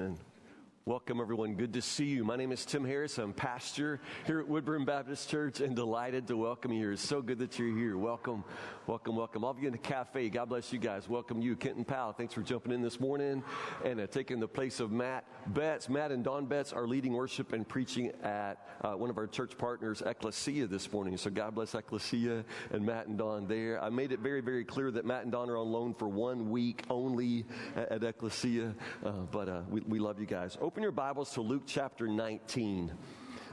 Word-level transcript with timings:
Amen. 0.00 0.16
Welcome, 0.86 1.20
everyone. 1.20 1.56
Good 1.56 1.74
to 1.74 1.82
see 1.82 2.06
you. 2.06 2.24
My 2.24 2.36
name 2.36 2.52
is 2.52 2.64
Tim 2.64 2.86
Harris. 2.86 3.18
I'm 3.18 3.34
pastor 3.34 4.00
here 4.26 4.40
at 4.40 4.48
Woodburn 4.48 4.86
Baptist 4.86 5.28
Church 5.28 5.60
and 5.60 5.76
delighted 5.76 6.26
to 6.28 6.38
welcome 6.38 6.72
you 6.72 6.80
here. 6.80 6.92
It's 6.92 7.06
so 7.06 7.20
good 7.20 7.38
that 7.40 7.58
you're 7.58 7.76
here. 7.76 7.98
Welcome, 7.98 8.44
welcome, 8.86 9.14
welcome. 9.14 9.44
All 9.44 9.50
of 9.50 9.58
you 9.58 9.66
in 9.66 9.72
the 9.72 9.78
cafe, 9.78 10.30
God 10.30 10.48
bless 10.48 10.72
you 10.72 10.78
guys. 10.78 11.06
Welcome 11.06 11.42
you. 11.42 11.54
Kenton 11.54 11.84
Powell, 11.84 12.14
thanks 12.14 12.32
for 12.32 12.40
jumping 12.40 12.72
in 12.72 12.80
this 12.80 12.98
morning 12.98 13.44
and 13.84 14.00
uh, 14.00 14.06
taking 14.06 14.40
the 14.40 14.48
place 14.48 14.80
of 14.80 14.90
Matt 14.90 15.26
Betts. 15.48 15.90
Matt 15.90 16.12
and 16.12 16.24
Don 16.24 16.46
Betts 16.46 16.72
are 16.72 16.86
leading 16.86 17.12
worship 17.12 17.52
and 17.52 17.68
preaching 17.68 18.12
at 18.22 18.66
uh, 18.80 18.92
one 18.92 19.10
of 19.10 19.18
our 19.18 19.26
church 19.26 19.58
partners, 19.58 20.02
Ecclesia, 20.04 20.66
this 20.66 20.90
morning. 20.90 21.18
So 21.18 21.28
God 21.28 21.54
bless 21.54 21.74
Ecclesia 21.74 22.42
and 22.72 22.86
Matt 22.86 23.06
and 23.06 23.18
Don 23.18 23.46
there. 23.46 23.84
I 23.84 23.90
made 23.90 24.12
it 24.12 24.20
very, 24.20 24.40
very 24.40 24.64
clear 24.64 24.90
that 24.92 25.04
Matt 25.04 25.24
and 25.24 25.32
Don 25.32 25.50
are 25.50 25.58
on 25.58 25.70
loan 25.70 25.92
for 25.92 26.08
one 26.08 26.48
week 26.48 26.84
only 26.88 27.44
at, 27.76 27.92
at 27.92 28.02
Ecclesia, 28.02 28.74
uh, 29.04 29.10
but 29.30 29.50
uh, 29.50 29.60
we, 29.68 29.82
we 29.82 29.98
love 29.98 30.18
you 30.18 30.26
guys. 30.26 30.56
Open 30.70 30.84
your 30.84 30.92
Bibles 30.92 31.32
to 31.32 31.40
Luke 31.40 31.64
chapter 31.66 32.06
19. 32.06 32.92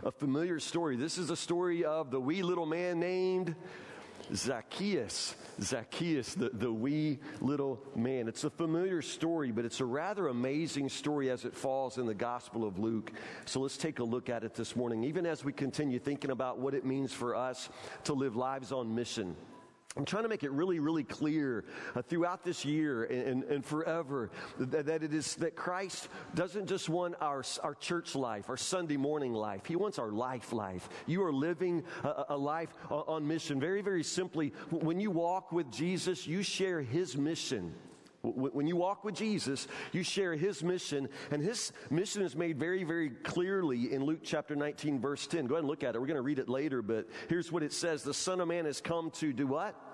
A 0.04 0.12
familiar 0.12 0.60
story. 0.60 0.96
This 0.96 1.18
is 1.18 1.32
a 1.32 1.36
story 1.36 1.84
of 1.84 2.12
the 2.12 2.20
wee 2.20 2.44
little 2.44 2.68
man 2.68 3.00
named 3.00 3.56
Zacchaeus. 4.36 5.34
Zacchaeus, 5.60 6.36
the, 6.36 6.52
the 6.54 6.72
wee 6.72 7.18
little 7.42 7.82
man. 7.96 8.28
It's 8.28 8.44
a 8.44 8.52
familiar 8.52 9.02
story, 9.02 9.52
but 9.52 9.66
it's 9.66 9.80
a 9.80 9.86
rather 9.86 10.28
amazing 10.28 10.90
story 10.90 11.32
as 11.32 11.44
it 11.44 11.56
falls 11.56 11.98
in 11.98 12.06
the 12.06 12.14
Gospel 12.14 12.64
of 12.64 12.78
Luke. 12.78 13.12
So 13.46 13.62
let's 13.62 13.78
take 13.78 13.98
a 13.98 14.04
look 14.04 14.30
at 14.30 14.44
it 14.44 14.54
this 14.54 14.76
morning, 14.76 15.04
even 15.04 15.26
as 15.26 15.44
we 15.44 15.54
continue 15.54 15.98
thinking 15.98 16.30
about 16.30 16.60
what 16.60 16.76
it 16.76 16.86
means 16.86 17.12
for 17.14 17.36
us 17.36 17.70
to 18.04 18.14
live 18.14 18.36
lives 18.36 18.72
on 18.72 18.94
mission. 18.94 19.36
I'm 19.98 20.06
trying 20.06 20.24
to 20.24 20.30
make 20.30 20.44
it 20.44 20.52
really, 20.52 20.80
really 20.80 21.04
clear 21.04 21.66
uh, 21.96 22.04
throughout 22.04 22.44
this 22.44 22.64
year 22.64 23.06
and, 23.06 23.44
and 23.46 23.66
forever 23.66 24.30
that, 24.60 24.86
that, 24.86 25.04
it 25.04 25.14
is 25.14 25.36
that 25.36 25.56
Christ 25.56 26.10
doesn't 26.36 26.68
just 26.68 26.88
want 26.88 27.16
our, 27.20 27.44
our 27.64 27.74
church 27.76 28.14
life, 28.14 28.48
our 28.50 28.58
Sunday 28.58 28.98
morning 28.98 29.34
life. 29.34 29.66
He 29.66 29.76
wants 29.76 29.98
our 29.98 30.12
life 30.12 30.54
life. 30.54 30.88
You 31.08 31.24
are 31.24 31.34
living 31.34 31.84
a, 32.04 32.26
a 32.30 32.38
life 32.38 32.74
on 32.90 33.28
mission. 33.28 33.60
Very, 33.60 33.82
very 33.82 34.04
simply, 34.04 34.54
when 34.70 35.00
you 35.00 35.10
walk 35.10 35.52
with 35.52 35.72
Jesus, 35.72 36.28
you 36.28 36.44
share 36.44 36.82
his 36.82 37.18
mission. 37.18 37.74
When 38.22 38.68
you 38.68 38.76
walk 38.76 39.04
with 39.04 39.16
Jesus, 39.16 39.68
you 39.94 40.04
share 40.04 40.36
his 40.36 40.64
mission, 40.64 41.08
and 41.32 41.42
his 41.42 41.72
mission 41.90 42.24
is 42.24 42.36
made 42.36 42.60
very, 42.60 42.84
very 42.84 43.10
clearly 43.10 43.94
in 43.94 44.04
Luke 44.04 44.20
chapter 44.24 44.56
19, 44.56 45.00
verse 45.00 45.28
10. 45.28 45.46
Go 45.46 45.56
ahead 45.56 45.60
and 45.60 45.68
look 45.70 45.84
at 45.84 45.96
it. 45.96 46.02
We're 46.02 46.08
going 46.08 46.18
to 46.18 46.24
read 46.24 46.40
it 46.40 46.50
later, 46.50 46.82
but 46.82 47.08
here's 47.30 47.52
what 47.52 47.64
it 47.64 47.72
says 47.72 48.04
The 48.04 48.14
Son 48.14 48.42
of 48.42 48.48
Man 48.48 48.66
has 48.66 48.82
come 48.82 49.12
to 49.12 49.32
do 49.32 49.48
what? 49.48 49.87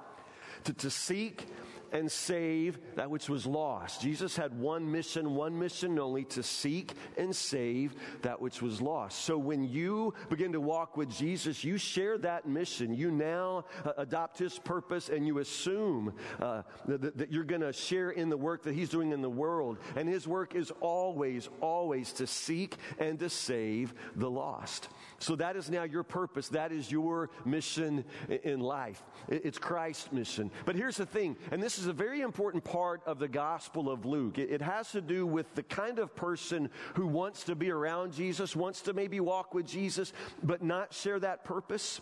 To, 0.66 0.74
to 0.74 0.90
seek 0.90 1.46
and 1.94 2.12
save 2.12 2.80
that 2.96 3.10
which 3.10 3.30
was 3.30 3.46
lost. 3.46 4.02
Jesus 4.02 4.36
had 4.36 4.60
one 4.60 4.92
mission, 4.92 5.36
one 5.36 5.58
mission 5.58 5.98
only 6.00 6.26
to 6.26 6.44
seek 6.44 6.94
and 7.18 7.34
save 7.34 7.96
that 8.24 8.42
which 8.42 8.62
was 8.62 8.82
lost. 8.82 9.22
So 9.22 9.38
when 9.38 9.64
you 9.64 10.14
begin 10.30 10.52
to 10.54 10.60
walk 10.60 10.98
with 10.98 11.10
Jesus, 11.10 11.64
you 11.64 11.78
share 11.78 12.18
that 12.18 12.48
mission. 12.48 12.94
You 12.94 13.12
now 13.12 13.66
uh, 13.86 13.92
adopt 13.98 14.40
his 14.40 14.58
purpose 14.60 15.10
and 15.10 15.28
you 15.28 15.38
assume 15.40 16.14
uh, 16.42 16.64
that, 16.88 17.18
that 17.18 17.32
you're 17.32 17.44
going 17.44 17.62
to 17.62 17.74
share 17.74 18.10
in 18.10 18.30
the 18.30 18.38
work 18.38 18.64
that 18.64 18.74
he's 18.74 18.90
doing 18.90 19.12
in 19.12 19.22
the 19.22 19.30
world. 19.30 19.78
And 19.96 20.10
his 20.10 20.28
work 20.28 20.56
is 20.56 20.72
always, 20.82 21.48
always 21.62 22.12
to 22.14 22.28
seek 22.28 22.76
and 22.98 23.20
to 23.20 23.30
save 23.30 23.94
the 24.16 24.30
lost. 24.30 24.90
So 25.20 25.36
that 25.36 25.56
is 25.56 25.70
now 25.70 25.84
your 25.84 26.04
purpose. 26.04 26.50
That 26.50 26.72
is 26.72 26.92
your 26.92 27.30
mission 27.46 28.04
in 28.44 28.60
life. 28.60 29.04
It's 29.30 29.58
Christ's 29.58 30.12
mission. 30.12 30.52
But 30.66 30.76
here's 30.76 30.98
the 30.98 31.06
thing, 31.06 31.38
and 31.52 31.62
this 31.62 31.80
is 31.80 31.83
a 31.88 31.94
very 31.94 32.22
important 32.22 32.64
part 32.64 33.02
of 33.06 33.20
the 33.20 33.28
Gospel 33.28 33.90
of 33.90 34.06
Luke. 34.06 34.38
It 34.38 34.62
has 34.62 34.92
to 34.92 35.02
do 35.02 35.26
with 35.26 35.54
the 35.56 35.64
kind 35.64 36.00
of 36.00 36.16
person 36.16 36.70
who 36.96 37.08
wants 37.08 37.44
to 37.46 37.56
be 37.56 37.72
around 37.72 38.14
Jesus, 38.14 38.56
wants 38.56 38.82
to 38.82 38.94
maybe 38.94 39.20
walk 39.20 39.54
with 39.54 39.66
Jesus, 39.66 40.14
but 40.44 40.64
not 40.64 40.94
share 40.94 41.20
that 41.20 41.44
purpose. 41.44 42.02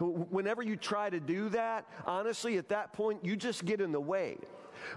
Whenever 0.00 0.62
you 0.62 0.76
try 0.76 1.08
to 1.10 1.20
do 1.20 1.48
that, 1.50 1.86
honestly, 2.06 2.58
at 2.58 2.68
that 2.68 2.92
point, 2.92 3.24
you 3.24 3.36
just 3.36 3.64
get 3.64 3.80
in 3.80 3.92
the 3.92 4.00
way. 4.00 4.36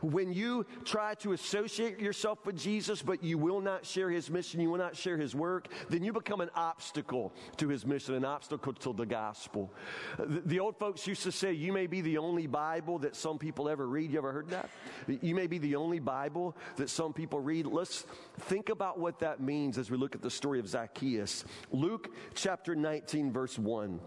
When 0.01 0.33
you 0.33 0.65
try 0.83 1.15
to 1.15 1.33
associate 1.33 1.99
yourself 1.99 2.45
with 2.45 2.57
Jesus, 2.57 3.01
but 3.01 3.23
you 3.23 3.37
will 3.37 3.61
not 3.61 3.85
share 3.85 4.09
his 4.09 4.29
mission, 4.29 4.59
you 4.59 4.69
will 4.69 4.77
not 4.77 4.95
share 4.95 5.17
his 5.17 5.35
work, 5.35 5.67
then 5.89 6.03
you 6.03 6.13
become 6.13 6.41
an 6.41 6.49
obstacle 6.55 7.33
to 7.57 7.67
his 7.67 7.85
mission, 7.85 8.15
an 8.15 8.25
obstacle 8.25 8.73
to 8.73 8.93
the 8.93 9.05
gospel. 9.05 9.71
The, 10.17 10.41
the 10.45 10.59
old 10.59 10.77
folks 10.77 11.05
used 11.07 11.23
to 11.23 11.31
say, 11.31 11.53
You 11.53 11.73
may 11.73 11.87
be 11.87 12.01
the 12.01 12.17
only 12.17 12.47
Bible 12.47 12.99
that 12.99 13.15
some 13.15 13.37
people 13.37 13.69
ever 13.69 13.87
read. 13.87 14.11
You 14.11 14.17
ever 14.17 14.31
heard 14.31 14.49
that? 14.49 14.69
You 15.07 15.35
may 15.35 15.47
be 15.47 15.57
the 15.57 15.75
only 15.75 15.99
Bible 15.99 16.55
that 16.77 16.89
some 16.89 17.13
people 17.13 17.39
read. 17.39 17.65
Let's 17.65 18.05
think 18.41 18.69
about 18.69 18.99
what 18.99 19.19
that 19.19 19.39
means 19.39 19.77
as 19.77 19.91
we 19.91 19.97
look 19.97 20.15
at 20.15 20.21
the 20.21 20.29
story 20.29 20.59
of 20.59 20.67
Zacchaeus. 20.67 21.45
Luke 21.71 22.09
chapter 22.33 22.75
19, 22.75 23.31
verse 23.31 23.57
1. 23.57 23.99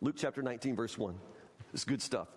Luke 0.00 0.16
chapter 0.16 0.42
19, 0.42 0.74
verse 0.74 0.98
1. 0.98 1.14
It's 1.72 1.84
good 1.84 2.02
stuff. 2.02 2.28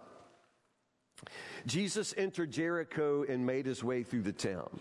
Jesus 1.66 2.14
entered 2.18 2.52
Jericho 2.52 3.24
and 3.28 3.46
made 3.46 3.66
his 3.66 3.84
way 3.84 4.04
through 4.04 4.24
the 4.24 4.32
town. 4.32 4.80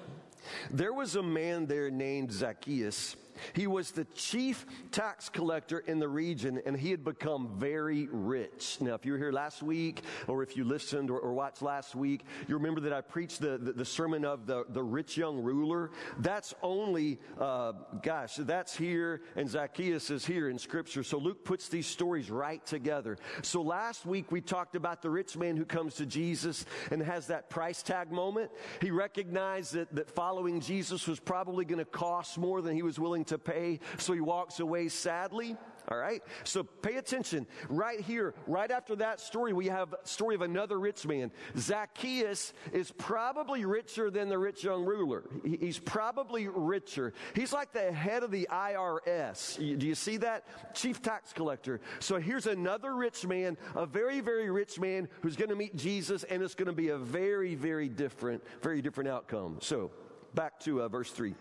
There 0.70 0.92
was 0.92 1.16
a 1.16 1.22
man 1.22 1.66
there 1.66 1.90
named 1.90 2.32
Zacchaeus. 2.32 3.16
He 3.52 3.66
was 3.66 3.90
the 3.90 4.04
chief 4.14 4.66
tax 4.90 5.28
collector 5.28 5.80
in 5.80 5.98
the 5.98 6.08
region 6.08 6.60
and 6.64 6.76
he 6.76 6.90
had 6.90 7.04
become 7.04 7.54
very 7.58 8.08
rich. 8.10 8.78
Now, 8.80 8.94
if 8.94 9.04
you 9.04 9.12
were 9.12 9.18
here 9.18 9.32
last 9.32 9.62
week 9.62 10.02
or 10.26 10.42
if 10.42 10.56
you 10.56 10.64
listened 10.64 11.10
or, 11.10 11.18
or 11.18 11.32
watched 11.32 11.62
last 11.62 11.94
week, 11.94 12.24
you 12.48 12.54
remember 12.56 12.80
that 12.82 12.92
I 12.92 13.00
preached 13.00 13.40
the, 13.40 13.58
the, 13.58 13.72
the, 13.72 13.84
sermon 13.84 14.24
of 14.24 14.46
the, 14.46 14.64
the 14.70 14.82
rich 14.82 15.16
young 15.16 15.38
ruler. 15.38 15.90
That's 16.18 16.54
only, 16.62 17.20
uh, 17.40 17.72
gosh, 18.02 18.36
that's 18.36 18.76
here 18.76 19.22
and 19.36 19.48
Zacchaeus 19.48 20.10
is 20.10 20.24
here 20.24 20.48
in 20.48 20.58
scripture. 20.58 21.02
So 21.02 21.18
Luke 21.18 21.44
puts 21.44 21.68
these 21.68 21.86
stories 21.86 22.30
right 22.30 22.64
together. 22.66 23.18
So 23.42 23.62
last 23.62 24.06
week 24.06 24.32
we 24.32 24.40
talked 24.40 24.76
about 24.76 25.02
the 25.02 25.10
rich 25.10 25.36
man 25.36 25.56
who 25.56 25.64
comes 25.64 25.94
to 25.94 26.06
Jesus 26.06 26.64
and 26.90 27.02
has 27.02 27.26
that 27.28 27.50
price 27.50 27.82
tag 27.82 28.10
moment. 28.10 28.50
He 28.80 28.90
recognized 28.90 29.74
that, 29.74 29.94
that 29.94 30.10
following 30.10 30.60
Jesus 30.60 31.06
was 31.06 31.20
probably 31.20 31.64
going 31.64 31.78
to 31.78 31.84
cost 31.84 32.38
more 32.38 32.62
than 32.62 32.74
he 32.74 32.82
was 32.82 32.98
willing 32.98 33.23
to 33.24 33.38
pay, 33.38 33.80
so 33.98 34.12
he 34.12 34.20
walks 34.20 34.60
away 34.60 34.88
sadly. 34.88 35.56
All 35.88 35.98
right? 35.98 36.22
So 36.44 36.62
pay 36.62 36.96
attention. 36.96 37.46
Right 37.68 38.00
here, 38.00 38.34
right 38.46 38.70
after 38.70 38.96
that 38.96 39.20
story, 39.20 39.52
we 39.52 39.66
have 39.66 39.94
story 40.04 40.34
of 40.34 40.42
another 40.42 40.78
rich 40.78 41.06
man. 41.06 41.30
Zacchaeus 41.58 42.54
is 42.72 42.90
probably 42.92 43.64
richer 43.64 44.10
than 44.10 44.28
the 44.28 44.38
rich 44.38 44.64
young 44.64 44.84
ruler. 44.84 45.24
He's 45.44 45.78
probably 45.78 46.48
richer. 46.48 47.12
He's 47.34 47.52
like 47.52 47.72
the 47.72 47.92
head 47.92 48.22
of 48.22 48.30
the 48.30 48.48
IRS. 48.50 49.58
Do 49.78 49.86
you 49.86 49.94
see 49.94 50.16
that? 50.18 50.74
Chief 50.74 51.02
tax 51.02 51.32
collector. 51.32 51.80
So 51.98 52.18
here's 52.18 52.46
another 52.46 52.94
rich 52.94 53.26
man, 53.26 53.58
a 53.74 53.84
very, 53.84 54.20
very 54.20 54.50
rich 54.50 54.80
man 54.80 55.08
who's 55.20 55.36
going 55.36 55.50
to 55.50 55.56
meet 55.56 55.76
Jesus, 55.76 56.24
and 56.24 56.42
it's 56.42 56.54
going 56.54 56.66
to 56.66 56.72
be 56.72 56.88
a 56.88 56.98
very, 56.98 57.54
very 57.54 57.88
different, 57.88 58.42
very 58.62 58.80
different 58.80 59.10
outcome. 59.10 59.58
So 59.60 59.90
back 60.34 60.60
to 60.60 60.82
uh, 60.82 60.88
verse 60.88 61.10
3. 61.10 61.34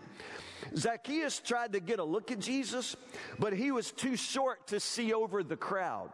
Zacchaeus 0.76 1.40
tried 1.40 1.72
to 1.72 1.80
get 1.80 1.98
a 1.98 2.04
look 2.04 2.30
at 2.30 2.38
Jesus, 2.38 2.96
but 3.38 3.52
he 3.52 3.70
was 3.70 3.92
too 3.92 4.16
short 4.16 4.66
to 4.68 4.80
see 4.80 5.12
over 5.12 5.42
the 5.42 5.56
crowd. 5.56 6.10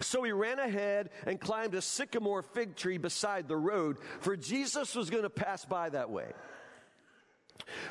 So 0.00 0.22
he 0.22 0.32
ran 0.32 0.58
ahead 0.58 1.10
and 1.26 1.40
climbed 1.40 1.74
a 1.74 1.82
sycamore 1.82 2.42
fig 2.42 2.76
tree 2.76 2.98
beside 2.98 3.48
the 3.48 3.56
road, 3.56 3.98
for 4.20 4.36
Jesus 4.36 4.94
was 4.94 5.10
going 5.10 5.24
to 5.24 5.30
pass 5.30 5.64
by 5.64 5.90
that 5.90 6.10
way. 6.10 6.32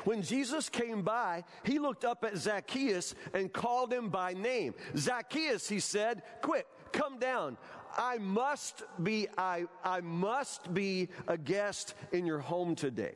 When 0.04 0.22
Jesus 0.22 0.68
came 0.68 1.02
by, 1.02 1.44
he 1.64 1.78
looked 1.78 2.04
up 2.04 2.24
at 2.24 2.36
Zacchaeus 2.36 3.14
and 3.32 3.52
called 3.52 3.92
him 3.92 4.08
by 4.08 4.34
name. 4.34 4.74
Zacchaeus, 4.96 5.68
he 5.68 5.80
said, 5.80 6.22
quick, 6.42 6.66
come 6.92 7.18
down. 7.18 7.56
I 7.96 8.18
must 8.18 8.82
be, 9.02 9.28
I, 9.38 9.64
I 9.82 10.00
must 10.00 10.72
be 10.72 11.08
a 11.28 11.38
guest 11.38 11.94
in 12.12 12.26
your 12.26 12.40
home 12.40 12.74
today. 12.74 13.14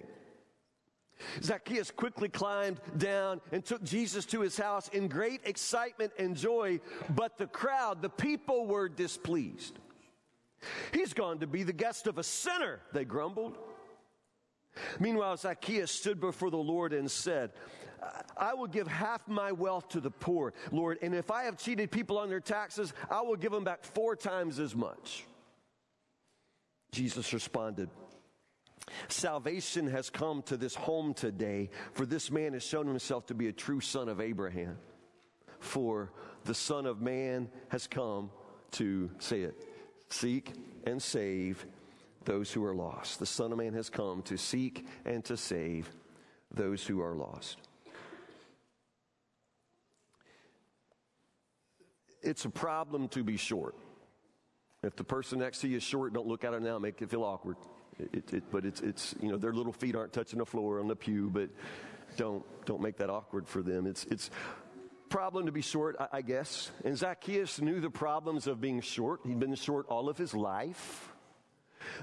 Zacchaeus 1.43 1.91
quickly 1.91 2.29
climbed 2.29 2.81
down 2.97 3.41
and 3.53 3.65
took 3.65 3.83
Jesus 3.83 4.25
to 4.27 4.41
his 4.41 4.57
house 4.57 4.89
in 4.89 5.09
great 5.09 5.41
excitement 5.45 6.13
and 6.19 6.37
joy, 6.37 6.81
but 7.11 7.39
the 7.39 7.47
crowd, 7.47 8.03
the 8.03 8.09
people 8.09 8.67
were 8.67 8.89
displeased. 8.89 9.79
He's 10.93 11.15
gone 11.15 11.39
to 11.39 11.47
be 11.47 11.63
the 11.63 11.73
guest 11.73 12.07
of 12.07 12.19
a 12.19 12.23
sinner, 12.23 12.81
they 12.93 13.05
grumbled. 13.05 13.59
Meanwhile, 15.01 15.37
Zacchaeus 15.39 15.91
stood 15.91 16.21
before 16.21 16.51
the 16.51 16.57
Lord 16.57 16.93
and 16.93 17.11
said, 17.11 17.51
I 18.37 18.55
will 18.55 18.69
give 18.69 18.87
half 18.87 19.27
my 19.27 19.51
wealth 19.51 19.89
to 19.91 20.01
the 20.01 20.11
poor, 20.11 20.55
Lord, 20.71 20.99
and 21.03 21.15
if 21.15 21.31
I 21.31 21.45
have 21.45 21.59
cheated 21.59 21.91
people 21.91 22.19
on 22.19 22.29
their 22.29 22.41
taxes, 22.41 22.93
I 23.11 23.23
will 23.23 23.37
give 23.37 23.51
them 23.51 23.65
back 23.65 23.85
four 23.85 24.15
times 24.15 24.59
as 24.61 24.75
much. 24.75 25.25
Jesus 26.93 27.33
responded, 27.33 27.91
Salvation 29.09 29.87
has 29.89 30.11
come 30.11 30.43
to 30.43 30.57
this 30.57 30.75
home 30.75 31.15
today, 31.15 31.71
for 31.93 32.07
this 32.07 32.31
man 32.31 32.53
has 32.53 32.65
shown 32.65 32.87
himself 32.87 33.27
to 33.27 33.35
be 33.35 33.49
a 33.49 33.53
true 33.53 33.81
son 33.81 34.09
of 34.09 34.21
Abraham. 34.21 34.79
For 35.61 36.13
the 36.45 36.55
Son 36.55 36.87
of 36.87 37.01
Man 37.01 37.51
has 37.69 37.87
come 37.87 38.31
to, 38.73 39.11
say 39.19 39.41
it, 39.43 39.67
seek 40.09 40.53
and 40.85 41.03
save 41.03 41.67
those 42.25 42.53
who 42.53 42.65
are 42.65 42.75
lost. 42.75 43.19
The 43.19 43.27
Son 43.27 43.53
of 43.53 43.59
Man 43.59 43.75
has 43.75 43.91
come 43.91 44.23
to 44.23 44.37
seek 44.37 44.87
and 45.05 45.25
to 45.25 45.37
save 45.37 45.91
those 46.53 46.87
who 46.87 47.01
are 47.01 47.15
lost. 47.15 47.59
It's 52.23 52.45
a 52.45 52.51
problem 52.51 53.09
to 53.09 53.23
be 53.23 53.37
short. 53.37 53.75
If 54.83 54.97
the 54.97 55.05
person 55.05 55.41
next 55.41 55.61
to 55.61 55.69
you 55.69 55.79
is 55.79 55.83
short, 55.83 56.13
don't 56.13 56.27
look 56.27 56.45
at 56.45 56.55
it 56.55 56.63
now, 56.63 56.79
make 56.79 57.01
it 57.03 57.11
feel 57.11 57.25
awkward. 57.25 57.57
It, 57.99 58.33
it, 58.33 58.45
but 58.51 58.65
it's, 58.65 58.81
it's, 58.81 59.15
you 59.21 59.31
know, 59.31 59.37
their 59.37 59.53
little 59.53 59.73
feet 59.73 59.97
aren't 59.97 60.13
touching 60.13 60.39
the 60.39 60.47
floor 60.47 60.81
on 60.81 60.89
the 60.89 60.97
pew, 60.97 61.31
but 61.31 61.51
don't, 62.17 62.45
don't 62.65 62.81
make 62.81 62.97
that 62.99 63.11
awkward 63.11 63.49
for 63.49 63.63
them. 63.63 63.87
It's, 63.87 64.05
it's 64.05 64.31
problem 65.09 65.47
to 65.47 65.53
be 65.53 65.63
short, 65.63 65.97
I, 65.99 66.19
I 66.19 66.23
guess. 66.23 66.71
And 66.85 66.97
Zacchaeus 66.97 67.61
knew 67.61 67.81
the 67.81 67.91
problems 67.91 68.47
of 68.47 68.61
being 68.61 68.81
short. 68.81 69.21
He'd 69.25 69.39
been 69.39 69.55
short 69.55 69.87
all 69.89 70.09
of 70.09 70.19
his 70.19 70.35
life. 70.35 71.13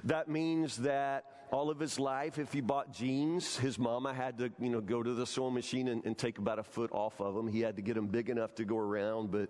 That 0.04 0.28
means 0.28 0.78
that 0.78 1.26
all 1.52 1.70
of 1.70 1.80
his 1.80 2.00
life, 2.00 2.40
if 2.40 2.52
he 2.52 2.62
bought 2.62 2.92
jeans, 2.92 3.58
his 3.58 3.78
mama 3.78 4.14
had 4.14 4.38
to, 4.40 4.52
you 4.60 4.70
know, 4.70 4.82
go 4.82 5.04
to 5.04 5.14
the 5.14 5.26
sewing 5.26 5.54
machine 5.54 5.88
and, 5.88 6.04
and, 6.06 6.18
take 6.18 6.38
about 6.38 6.60
a 6.60 6.64
foot 6.64 6.92
off 6.92 7.20
of 7.22 7.36
them. 7.36 7.48
He 7.48 7.62
had 7.62 7.76
to 7.76 7.82
get 7.82 7.96
them 7.96 8.08
big 8.08 8.30
enough 8.30 8.56
to 8.56 8.66
go 8.66 8.78
around, 8.78 9.32
but 9.32 9.50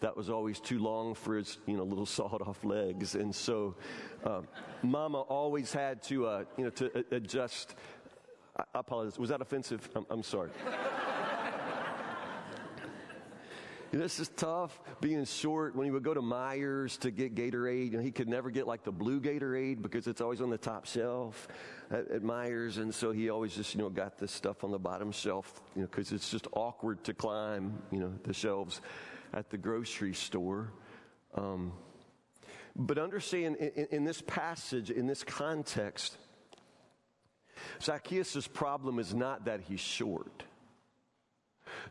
that 0.00 0.16
was 0.16 0.28
always 0.28 0.60
too 0.60 0.78
long 0.78 1.14
for 1.14 1.36
his, 1.36 1.58
you 1.66 1.76
know, 1.76 1.84
little 1.84 2.06
sawed-off 2.16 2.64
legs. 2.64 3.14
And 3.14 3.34
so, 3.34 3.76
uh, 4.24 4.42
mama 4.82 5.20
always 5.20 5.72
had 5.72 6.02
to, 6.04 6.26
uh, 6.26 6.44
you 6.56 6.64
know, 6.64 6.70
to 6.70 7.04
adjust. 7.12 7.74
I 8.58 8.64
apologize. 8.74 9.18
Was 9.18 9.28
that 9.30 9.40
offensive? 9.40 9.88
I'm, 9.94 10.06
I'm 10.10 10.22
sorry. 10.22 10.50
This 13.92 14.18
is 14.20 14.28
tough 14.28 14.78
being 15.00 15.24
short. 15.24 15.76
When 15.76 15.84
he 15.84 15.90
would 15.90 16.02
go 16.02 16.12
to 16.12 16.20
Meijer's 16.20 16.96
to 16.98 17.10
get 17.10 17.34
Gatorade, 17.34 18.00
he 18.02 18.10
could 18.10 18.28
never 18.28 18.50
get 18.50 18.66
like 18.66 18.82
the 18.84 18.92
blue 18.92 19.20
Gatorade 19.20 19.80
because 19.80 20.06
it's 20.06 20.20
always 20.20 20.40
on 20.40 20.50
the 20.50 20.58
top 20.58 20.86
shelf 20.86 21.48
at, 21.90 22.10
at 22.10 22.22
Meijer's. 22.22 22.78
And 22.78 22.94
so 22.94 23.12
he 23.12 23.30
always 23.30 23.54
just, 23.54 23.74
you 23.74 23.80
know, 23.80 23.88
got 23.88 24.18
this 24.18 24.32
stuff 24.32 24.64
on 24.64 24.70
the 24.70 24.78
bottom 24.78 25.12
shelf, 25.12 25.60
you 25.74 25.82
know, 25.82 25.88
because 25.88 26.12
it's 26.12 26.30
just 26.30 26.46
awkward 26.52 27.04
to 27.04 27.14
climb, 27.14 27.78
you 27.90 28.00
know, 28.00 28.12
the 28.24 28.34
shelves 28.34 28.80
at 29.32 29.50
the 29.50 29.58
grocery 29.58 30.14
store. 30.14 30.72
Um, 31.34 31.72
but 32.74 32.98
understand 32.98 33.56
in, 33.56 33.86
in 33.90 34.04
this 34.04 34.20
passage, 34.20 34.90
in 34.90 35.06
this 35.06 35.22
context, 35.22 36.16
Zacchaeus' 37.80 38.46
problem 38.46 38.98
is 38.98 39.14
not 39.14 39.46
that 39.46 39.60
he's 39.60 39.80
short. 39.80 40.42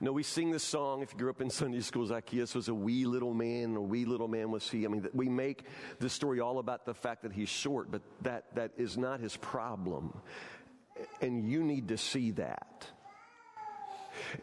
No, 0.01 0.12
we 0.12 0.24
sing 0.24 0.51
this 0.51 0.63
song. 0.63 1.01
If 1.01 1.13
you 1.13 1.19
grew 1.19 1.30
up 1.30 1.42
in 1.42 1.50
Sunday 1.50 1.80
school, 1.80 2.06
Zacchaeus 2.06 2.53
was 2.53 2.68
a 2.68 2.74
wee 2.74 3.06
little 3.06 3.33
man. 3.33 3.75
A 3.75 3.81
wee 3.81 4.06
little 4.06 4.27
man 4.27 4.51
was 4.51 4.69
he. 4.69 4.86
I 4.86 4.89
mean, 4.89 5.07
we 5.13 5.30
make 5.30 5.63
this 6.00 6.12
story 6.12 6.42
all 6.42 6.59
about 6.59 6.86
the 6.86 6.94
fact 6.94 7.24
that 7.24 7.31
he's 7.31 7.50
short, 7.50 7.92
but 7.92 8.01
that, 8.21 8.53
that 8.56 8.71
is 8.77 8.97
not 8.97 9.21
his 9.21 9.38
problem. 9.38 10.13
And 11.21 11.50
you 11.50 11.63
need 11.63 11.88
to 11.89 11.97
see 11.97 12.31
that. 12.31 12.88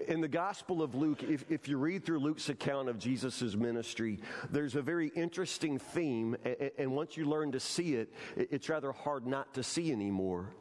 In 0.07 0.21
the 0.21 0.29
Gospel 0.29 0.83
of 0.83 0.95
Luke, 0.95 1.23
if, 1.23 1.45
if 1.51 1.69
you 1.69 1.77
read 1.77 2.05
through 2.05 2.21
Luke's 2.21 2.49
account 2.49 2.89
of 2.89 2.99
Jesus' 2.99 3.55
ministry, 3.55 4.21
there's 4.51 4.77
a 4.77 4.83
very 4.83 5.09
interesting 5.09 5.79
theme, 5.79 6.37
and, 6.45 6.71
and 6.79 6.93
once 6.93 7.17
you 7.17 7.27
learn 7.27 7.53
to 7.53 7.61
see 7.61 7.95
it, 7.95 8.13
it's 8.37 8.69
rather 8.69 8.93
hard 8.93 9.27
not 9.27 9.55
to 9.55 9.63
see 9.63 9.93
anymore. 9.93 10.55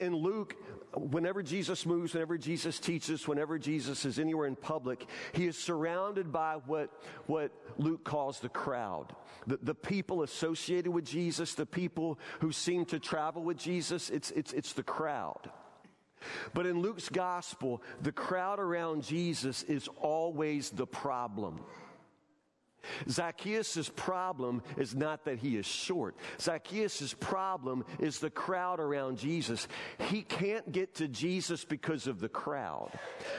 In, 0.00 0.14
Luke, 0.14 0.56
whenever 0.94 1.42
Jesus 1.42 1.86
moves, 1.86 2.14
whenever 2.14 2.38
Jesus 2.38 2.78
teaches, 2.78 3.26
whenever 3.26 3.58
Jesus 3.58 4.04
is 4.04 4.18
anywhere 4.18 4.46
in 4.46 4.56
public, 4.56 5.06
he 5.32 5.46
is 5.46 5.56
surrounded 5.56 6.32
by 6.32 6.56
what, 6.66 6.90
what 7.26 7.52
Luke 7.78 8.04
calls 8.04 8.40
the 8.40 8.48
crowd. 8.48 9.14
The, 9.46 9.58
the 9.62 9.74
people 9.74 10.22
associated 10.22 10.92
with 10.92 11.04
Jesus, 11.04 11.54
the 11.54 11.66
people 11.66 12.18
who 12.40 12.52
seem 12.52 12.84
to 12.86 12.98
travel 12.98 13.42
with 13.42 13.58
Jesus, 13.58 14.10
it's, 14.10 14.30
it's, 14.32 14.52
it's 14.52 14.72
the 14.72 14.82
crowd. 14.82 15.50
But 16.54 16.66
in 16.66 16.80
Luke's 16.80 17.08
gospel, 17.08 17.82
the 18.00 18.12
crowd 18.12 18.58
around 18.58 19.02
Jesus 19.04 19.62
is 19.64 19.88
always 20.00 20.70
the 20.70 20.86
problem. 20.86 21.60
Zacchaeus' 23.08 23.90
problem 23.94 24.62
is 24.76 24.94
not 24.94 25.24
that 25.24 25.38
he 25.38 25.56
is 25.56 25.66
short. 25.66 26.16
Zacchaeus' 26.40 27.14
problem 27.14 27.84
is 27.98 28.18
the 28.18 28.30
crowd 28.30 28.80
around 28.80 29.18
Jesus. 29.18 29.68
He 30.10 30.22
can't 30.22 30.70
get 30.72 30.94
to 30.96 31.08
Jesus 31.08 31.64
because 31.64 32.06
of 32.06 32.20
the 32.20 32.28
crowd. 32.28 32.90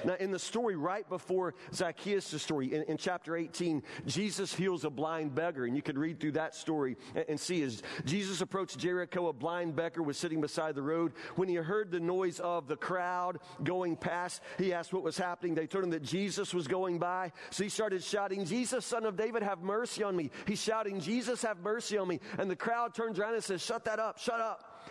Now, 0.05 0.15
in 0.15 0.31
the 0.31 0.39
story 0.39 0.75
right 0.75 1.07
before 1.07 1.55
Zacchaeus' 1.73 2.41
story, 2.41 2.73
in, 2.73 2.83
in 2.83 2.97
chapter 2.97 3.35
18, 3.35 3.83
Jesus 4.05 4.53
heals 4.53 4.83
a 4.83 4.89
blind 4.89 5.35
beggar. 5.35 5.65
And 5.65 5.75
you 5.75 5.81
can 5.81 5.97
read 5.97 6.19
through 6.19 6.33
that 6.33 6.55
story 6.55 6.97
and, 7.15 7.25
and 7.29 7.39
see 7.39 7.63
as 7.63 7.83
Jesus 8.05 8.41
approached 8.41 8.77
Jericho, 8.77 9.27
a 9.27 9.33
blind 9.33 9.75
beggar 9.75 10.01
was 10.01 10.17
sitting 10.17 10.41
beside 10.41 10.75
the 10.75 10.81
road. 10.81 11.13
When 11.35 11.47
he 11.47 11.55
heard 11.55 11.91
the 11.91 11.99
noise 11.99 12.39
of 12.39 12.67
the 12.67 12.75
crowd 12.75 13.39
going 13.63 13.95
past, 13.95 14.41
he 14.57 14.73
asked 14.73 14.93
what 14.93 15.03
was 15.03 15.17
happening. 15.17 15.55
They 15.55 15.67
told 15.67 15.83
him 15.83 15.91
that 15.91 16.03
Jesus 16.03 16.53
was 16.53 16.67
going 16.67 16.99
by. 16.99 17.31
So 17.49 17.63
he 17.63 17.69
started 17.69 18.03
shouting, 18.03 18.45
Jesus, 18.45 18.85
son 18.85 19.05
of 19.05 19.15
David, 19.15 19.36
David, 19.39 19.47
have 19.49 19.61
mercy 19.61 20.03
on 20.03 20.15
me. 20.15 20.31
He's 20.45 20.61
shouting, 20.61 20.99
Jesus, 20.99 21.41
have 21.43 21.59
mercy 21.59 21.97
on 21.97 22.07
me. 22.07 22.19
And 22.37 22.49
the 22.49 22.55
crowd 22.55 22.93
turns 22.93 23.19
around 23.19 23.35
and 23.35 23.43
says, 23.43 23.63
Shut 23.63 23.85
that 23.85 23.99
up, 23.99 24.17
shut 24.17 24.39
up. 24.39 24.85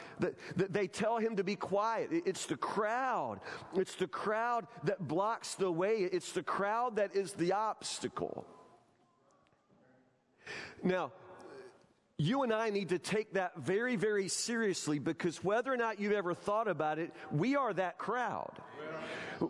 They 0.56 0.86
tell 0.86 1.18
him 1.18 1.36
to 1.36 1.44
be 1.44 1.56
quiet. 1.56 2.08
It's 2.12 2.46
the 2.46 2.56
crowd. 2.56 3.40
It's 3.74 3.94
the 3.94 4.06
crowd 4.06 4.66
that 4.84 5.06
blocks 5.06 5.54
the 5.54 5.70
way. 5.70 6.08
It's 6.12 6.32
the 6.32 6.42
crowd 6.42 6.96
that 6.96 7.14
is 7.16 7.32
the 7.32 7.52
obstacle. 7.52 8.46
Now, 10.82 11.12
you 12.18 12.42
and 12.44 12.52
I 12.52 12.70
need 12.70 12.88
to 12.90 12.98
take 12.98 13.34
that 13.34 13.58
very, 13.58 13.96
very 13.96 14.28
seriously 14.28 14.98
because 14.98 15.44
whether 15.44 15.72
or 15.72 15.76
not 15.76 16.00
you've 16.00 16.12
ever 16.12 16.32
thought 16.32 16.66
about 16.66 16.98
it, 16.98 17.12
we 17.30 17.56
are 17.56 17.74
that 17.74 17.98
crowd. 17.98 18.58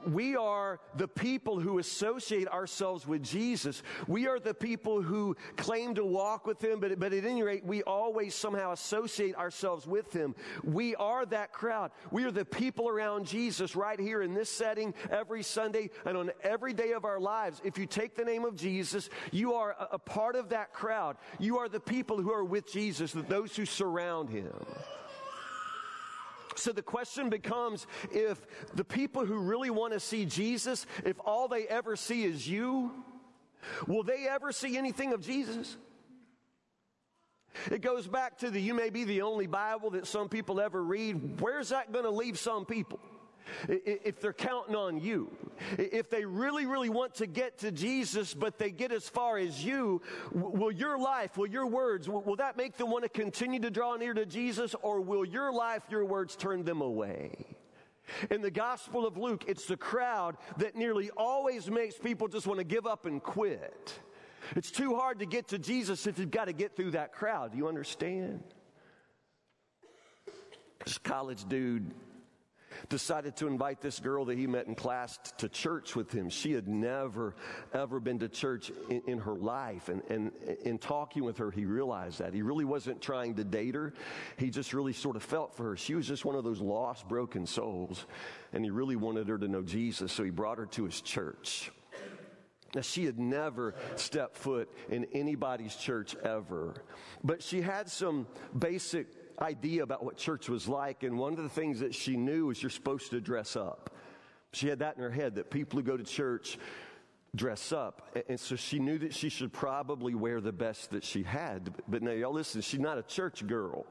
We 0.06 0.36
are 0.36 0.80
the 0.96 1.08
people 1.08 1.60
who 1.60 1.78
associate 1.78 2.48
ourselves 2.48 3.06
with 3.06 3.22
Jesus. 3.22 3.82
We 4.06 4.26
are 4.26 4.38
the 4.38 4.54
people 4.54 5.02
who 5.02 5.36
claim 5.56 5.94
to 5.94 6.04
walk 6.04 6.46
with 6.46 6.62
Him, 6.62 6.80
but, 6.80 6.98
but 6.98 7.12
at 7.12 7.24
any 7.24 7.42
rate, 7.42 7.64
we 7.64 7.82
always 7.82 8.34
somehow 8.34 8.72
associate 8.72 9.36
ourselves 9.36 9.86
with 9.86 10.12
Him. 10.12 10.34
We 10.64 10.94
are 10.96 11.24
that 11.26 11.52
crowd. 11.52 11.92
We 12.10 12.24
are 12.24 12.30
the 12.30 12.44
people 12.44 12.88
around 12.88 13.26
Jesus 13.26 13.76
right 13.76 13.98
here 13.98 14.22
in 14.22 14.34
this 14.34 14.50
setting 14.50 14.94
every 15.10 15.42
Sunday 15.42 15.90
and 16.04 16.16
on 16.16 16.32
every 16.42 16.72
day 16.72 16.92
of 16.92 17.04
our 17.04 17.20
lives. 17.20 17.60
If 17.64 17.78
you 17.78 17.86
take 17.86 18.16
the 18.16 18.24
name 18.24 18.44
of 18.44 18.56
Jesus, 18.56 19.08
you 19.30 19.54
are 19.54 19.76
a, 19.90 19.98
part 19.98 20.36
of 20.36 20.50
that 20.50 20.72
crowd. 20.72 21.16
You 21.38 21.58
are 21.58 21.68
the 21.68 21.80
people 21.80 22.20
who 22.20 22.32
are 22.32 22.44
with 22.56 22.72
Jesus, 22.72 23.12
those 23.12 23.54
who 23.54 23.66
surround 23.66 24.30
Him. 24.30 24.50
So 26.54 26.72
the 26.72 26.82
question 26.82 27.28
becomes 27.28 27.86
if 28.10 28.40
the 28.74 28.84
people 28.84 29.26
who 29.26 29.40
really 29.40 29.68
want 29.68 29.92
to 29.92 30.00
see 30.00 30.24
Jesus, 30.24 30.86
if 31.04 31.16
all 31.26 31.48
they 31.48 31.66
ever 31.66 31.96
see 31.96 32.24
is 32.24 32.48
you, 32.48 32.90
will 33.86 34.02
they 34.02 34.26
ever 34.26 34.52
see 34.52 34.78
anything 34.78 35.12
of 35.12 35.20
Jesus? 35.20 35.76
It 37.70 37.82
goes 37.82 38.06
back 38.06 38.38
to 38.38 38.50
the 38.50 38.60
you 38.60 38.72
may 38.72 38.88
be 38.88 39.04
the 39.04 39.20
only 39.20 39.46
Bible 39.46 39.90
that 39.90 40.06
some 40.06 40.30
people 40.30 40.58
ever 40.58 40.82
read. 40.82 41.40
Where's 41.40 41.68
that 41.68 41.92
going 41.92 42.04
to 42.06 42.10
leave 42.10 42.38
some 42.38 42.64
people? 42.64 43.00
If 43.68 44.20
they're 44.20 44.32
counting 44.32 44.74
on 44.74 45.00
you, 45.00 45.34
if 45.78 46.10
they 46.10 46.24
really, 46.24 46.66
really 46.66 46.88
want 46.88 47.14
to 47.16 47.26
get 47.26 47.58
to 47.58 47.72
Jesus, 47.72 48.34
but 48.34 48.58
they 48.58 48.70
get 48.70 48.92
as 48.92 49.08
far 49.08 49.38
as 49.38 49.64
you, 49.64 50.02
will 50.32 50.72
your 50.72 50.98
life, 50.98 51.36
will 51.36 51.46
your 51.46 51.66
words, 51.66 52.08
will 52.08 52.36
that 52.36 52.56
make 52.56 52.76
them 52.76 52.90
want 52.90 53.04
to 53.04 53.08
continue 53.08 53.60
to 53.60 53.70
draw 53.70 53.96
near 53.96 54.14
to 54.14 54.26
Jesus, 54.26 54.74
or 54.82 55.00
will 55.00 55.24
your 55.24 55.52
life, 55.52 55.82
your 55.90 56.04
words 56.04 56.36
turn 56.36 56.64
them 56.64 56.80
away? 56.80 57.56
In 58.30 58.40
the 58.40 58.50
Gospel 58.50 59.06
of 59.06 59.16
Luke, 59.16 59.44
it's 59.48 59.66
the 59.66 59.76
crowd 59.76 60.36
that 60.58 60.76
nearly 60.76 61.10
always 61.16 61.70
makes 61.70 61.96
people 61.98 62.28
just 62.28 62.46
want 62.46 62.58
to 62.58 62.64
give 62.64 62.86
up 62.86 63.06
and 63.06 63.22
quit. 63.22 63.98
It's 64.54 64.70
too 64.70 64.94
hard 64.94 65.18
to 65.18 65.26
get 65.26 65.48
to 65.48 65.58
Jesus 65.58 66.06
if 66.06 66.18
you've 66.18 66.30
got 66.30 66.44
to 66.44 66.52
get 66.52 66.76
through 66.76 66.92
that 66.92 67.12
crowd. 67.12 67.52
Do 67.52 67.58
you 67.58 67.66
understand? 67.66 68.44
This 70.84 70.98
college 70.98 71.48
dude 71.48 71.92
decided 72.88 73.36
to 73.36 73.46
invite 73.46 73.80
this 73.80 73.98
girl 73.98 74.24
that 74.26 74.38
he 74.38 74.46
met 74.46 74.66
in 74.66 74.74
class 74.74 75.18
to 75.38 75.48
church 75.48 75.96
with 75.96 76.12
him. 76.12 76.28
She 76.28 76.52
had 76.52 76.68
never, 76.68 77.34
ever 77.72 78.00
been 78.00 78.18
to 78.20 78.28
church 78.28 78.70
in, 78.90 79.02
in, 79.06 79.18
her 79.18 79.34
life. 79.34 79.88
And, 79.88 80.02
and 80.08 80.32
in 80.64 80.78
talking 80.78 81.24
with 81.24 81.38
her, 81.38 81.50
he 81.50 81.64
realized 81.64 82.18
that. 82.18 82.34
He 82.34 82.42
really 82.42 82.64
wasn't 82.64 83.00
trying 83.00 83.34
to 83.36 83.44
date 83.44 83.74
her. 83.74 83.92
He 84.36 84.50
just 84.50 84.72
really 84.74 84.92
sort 84.92 85.16
of 85.16 85.22
felt 85.22 85.56
for 85.56 85.64
her. 85.70 85.76
She 85.76 85.94
was 85.94 86.06
just 86.06 86.24
one 86.24 86.36
of 86.36 86.44
those 86.44 86.60
lost, 86.60 87.08
broken 87.08 87.46
souls. 87.46 88.06
And 88.52 88.64
he 88.64 88.70
really 88.70 88.96
wanted 88.96 89.28
her 89.28 89.38
to 89.38 89.48
know 89.48 89.62
Jesus. 89.62 90.12
So 90.12 90.24
he 90.24 90.30
brought 90.30 90.58
her 90.58 90.66
to 90.66 90.84
his 90.84 91.00
church. 91.00 91.70
Now, 92.74 92.82
she 92.82 93.06
had 93.06 93.18
never 93.18 93.74
stepped 93.94 94.36
foot 94.36 94.68
in 94.90 95.06
anybody's 95.12 95.74
church 95.76 96.14
ever, 96.16 96.74
but 97.24 97.42
she 97.42 97.62
had 97.62 97.88
some 97.88 98.26
basic 98.58 99.06
idea 99.40 99.82
about 99.82 100.04
what 100.04 100.16
church 100.16 100.48
was 100.48 100.68
like, 100.68 101.02
and 101.02 101.18
one 101.18 101.32
of 101.32 101.42
the 101.42 101.48
things 101.48 101.80
that 101.80 101.94
she 101.94 102.16
knew 102.16 102.46
was 102.46 102.62
you're 102.62 102.70
supposed 102.70 103.10
to 103.10 103.20
dress 103.20 103.56
up. 103.56 103.90
She 104.52 104.68
had 104.68 104.78
that 104.78 104.96
in 104.96 105.02
her 105.02 105.10
head 105.10 105.34
that 105.34 105.50
people 105.50 105.78
who 105.78 105.84
go 105.84 105.96
to 105.96 106.04
church 106.04 106.58
dress 107.34 107.72
up. 107.72 108.16
And 108.28 108.40
so 108.40 108.56
she 108.56 108.78
knew 108.78 108.98
that 108.98 109.14
she 109.14 109.28
should 109.28 109.52
probably 109.52 110.14
wear 110.14 110.40
the 110.40 110.52
best 110.52 110.90
that 110.90 111.04
she 111.04 111.22
had. 111.22 111.74
But 111.86 112.02
now, 112.02 112.12
y'all 112.12 112.32
listen, 112.32 112.62
she's 112.62 112.80
not 112.80 112.98
a 112.98 113.02
church 113.02 113.46
girl. 113.46 113.86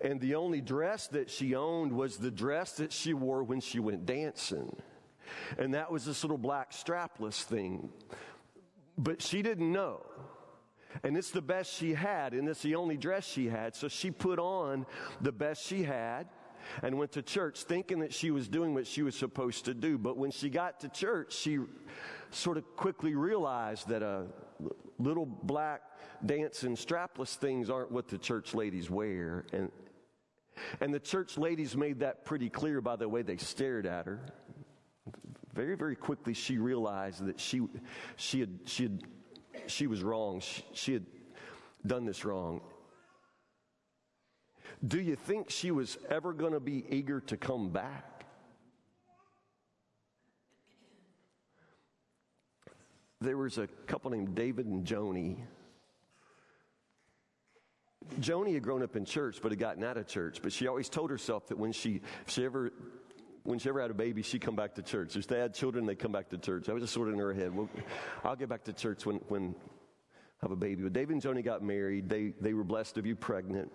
And 0.00 0.20
the 0.20 0.34
only 0.34 0.60
dress 0.60 1.06
that 1.08 1.30
she 1.30 1.54
owned 1.54 1.92
was 1.92 2.18
the 2.18 2.30
dress 2.30 2.72
that 2.72 2.92
she 2.92 3.14
wore 3.14 3.42
when 3.44 3.60
she 3.60 3.78
went 3.78 4.04
dancing. 4.04 4.76
And 5.58 5.74
that 5.74 5.90
was 5.90 6.04
this 6.04 6.22
little 6.24 6.38
black 6.38 6.72
strapless 6.72 7.42
thing. 7.42 7.88
But 8.98 9.22
she 9.22 9.42
didn't 9.42 9.72
know. 9.72 10.04
And 11.02 11.16
it's 11.16 11.30
the 11.30 11.42
best 11.42 11.74
she 11.74 11.94
had, 11.94 12.34
and 12.34 12.48
it's 12.48 12.62
the 12.62 12.74
only 12.74 12.96
dress 12.96 13.26
she 13.26 13.48
had. 13.48 13.74
So 13.74 13.88
she 13.88 14.10
put 14.10 14.38
on 14.38 14.86
the 15.20 15.32
best 15.32 15.66
she 15.66 15.82
had 15.82 16.28
and 16.82 16.98
went 16.98 17.12
to 17.12 17.22
church 17.22 17.64
thinking 17.64 18.00
that 18.00 18.12
she 18.12 18.30
was 18.30 18.48
doing 18.48 18.74
what 18.74 18.86
she 18.86 19.02
was 19.02 19.16
supposed 19.16 19.64
to 19.66 19.74
do. 19.74 19.98
But 19.98 20.16
when 20.16 20.30
she 20.30 20.48
got 20.48 20.80
to 20.80 20.88
church, 20.88 21.34
she 21.34 21.58
sort 22.30 22.56
of 22.56 22.64
quickly 22.76 23.14
realized 23.14 23.88
that 23.88 24.02
a 24.02 24.26
little 24.98 25.26
black 25.26 25.82
dancing 26.24 26.76
strapless 26.76 27.34
things 27.34 27.70
aren't 27.70 27.90
what 27.90 28.08
the 28.08 28.18
church 28.18 28.54
ladies 28.54 28.90
wear. 28.90 29.44
And, 29.52 29.70
and 30.80 30.94
the 30.94 31.00
church 31.00 31.36
ladies 31.36 31.76
made 31.76 32.00
that 32.00 32.24
pretty 32.24 32.48
clear 32.48 32.80
by 32.80 32.96
the 32.96 33.08
way 33.08 33.22
they 33.22 33.36
stared 33.36 33.86
at 33.86 34.06
her. 34.06 34.20
Very, 35.54 35.76
very 35.76 35.96
quickly, 35.96 36.32
she 36.32 36.56
realized 36.58 37.26
that 37.26 37.38
she, 37.38 37.60
she, 38.16 38.40
had, 38.40 38.58
she, 38.64 38.84
had, 38.84 39.02
she 39.66 39.86
was 39.86 40.02
wrong. 40.02 40.40
She, 40.40 40.64
she 40.72 40.92
had 40.94 41.06
done 41.86 42.04
this 42.04 42.24
wrong. 42.24 42.60
Do 44.86 45.00
you 45.00 45.16
think 45.16 45.50
she 45.50 45.70
was 45.70 45.98
ever 46.10 46.32
going 46.32 46.52
to 46.52 46.60
be 46.60 46.84
eager 46.90 47.20
to 47.20 47.36
come 47.36 47.70
back? 47.70 48.24
There 53.20 53.36
was 53.36 53.58
a 53.58 53.68
couple 53.86 54.10
named 54.10 54.34
David 54.34 54.66
and 54.66 54.84
Joni. 54.84 55.36
Joni 58.20 58.54
had 58.54 58.64
grown 58.64 58.82
up 58.82 58.96
in 58.96 59.04
church, 59.04 59.38
but 59.40 59.52
had 59.52 59.60
gotten 59.60 59.84
out 59.84 59.96
of 59.96 60.08
church. 60.08 60.40
But 60.42 60.52
she 60.52 60.66
always 60.66 60.88
told 60.88 61.10
herself 61.10 61.46
that 61.46 61.56
when 61.56 61.70
she, 61.70 62.00
if 62.26 62.32
she 62.32 62.44
ever, 62.44 62.72
when 63.44 63.58
she 63.58 63.68
ever 63.68 63.80
had 63.80 63.90
a 63.90 63.94
baby, 63.94 64.22
she'd 64.22 64.40
come 64.40 64.56
back 64.56 64.74
to 64.76 64.82
church. 64.82 65.16
If 65.16 65.26
they 65.26 65.38
had 65.38 65.54
children, 65.54 65.86
they'd 65.86 65.98
come 65.98 66.12
back 66.12 66.28
to 66.30 66.38
church. 66.38 66.68
I 66.68 66.72
was 66.72 66.82
just 66.82 66.92
sort 66.92 67.08
of 67.08 67.14
in 67.14 67.20
her 67.20 67.32
head. 67.32 67.54
Well, 67.54 67.68
I'll 68.24 68.36
get 68.36 68.48
back 68.48 68.64
to 68.64 68.72
church 68.72 69.04
when, 69.04 69.16
when 69.28 69.54
I 70.40 70.46
have 70.46 70.52
a 70.52 70.56
baby. 70.56 70.82
But 70.82 70.92
David 70.92 71.14
and 71.14 71.22
Joni 71.22 71.44
got 71.44 71.62
married. 71.62 72.08
They, 72.08 72.32
they 72.40 72.54
were 72.54 72.64
blessed 72.64 72.94
to 72.96 73.02
be 73.02 73.14
pregnant 73.14 73.72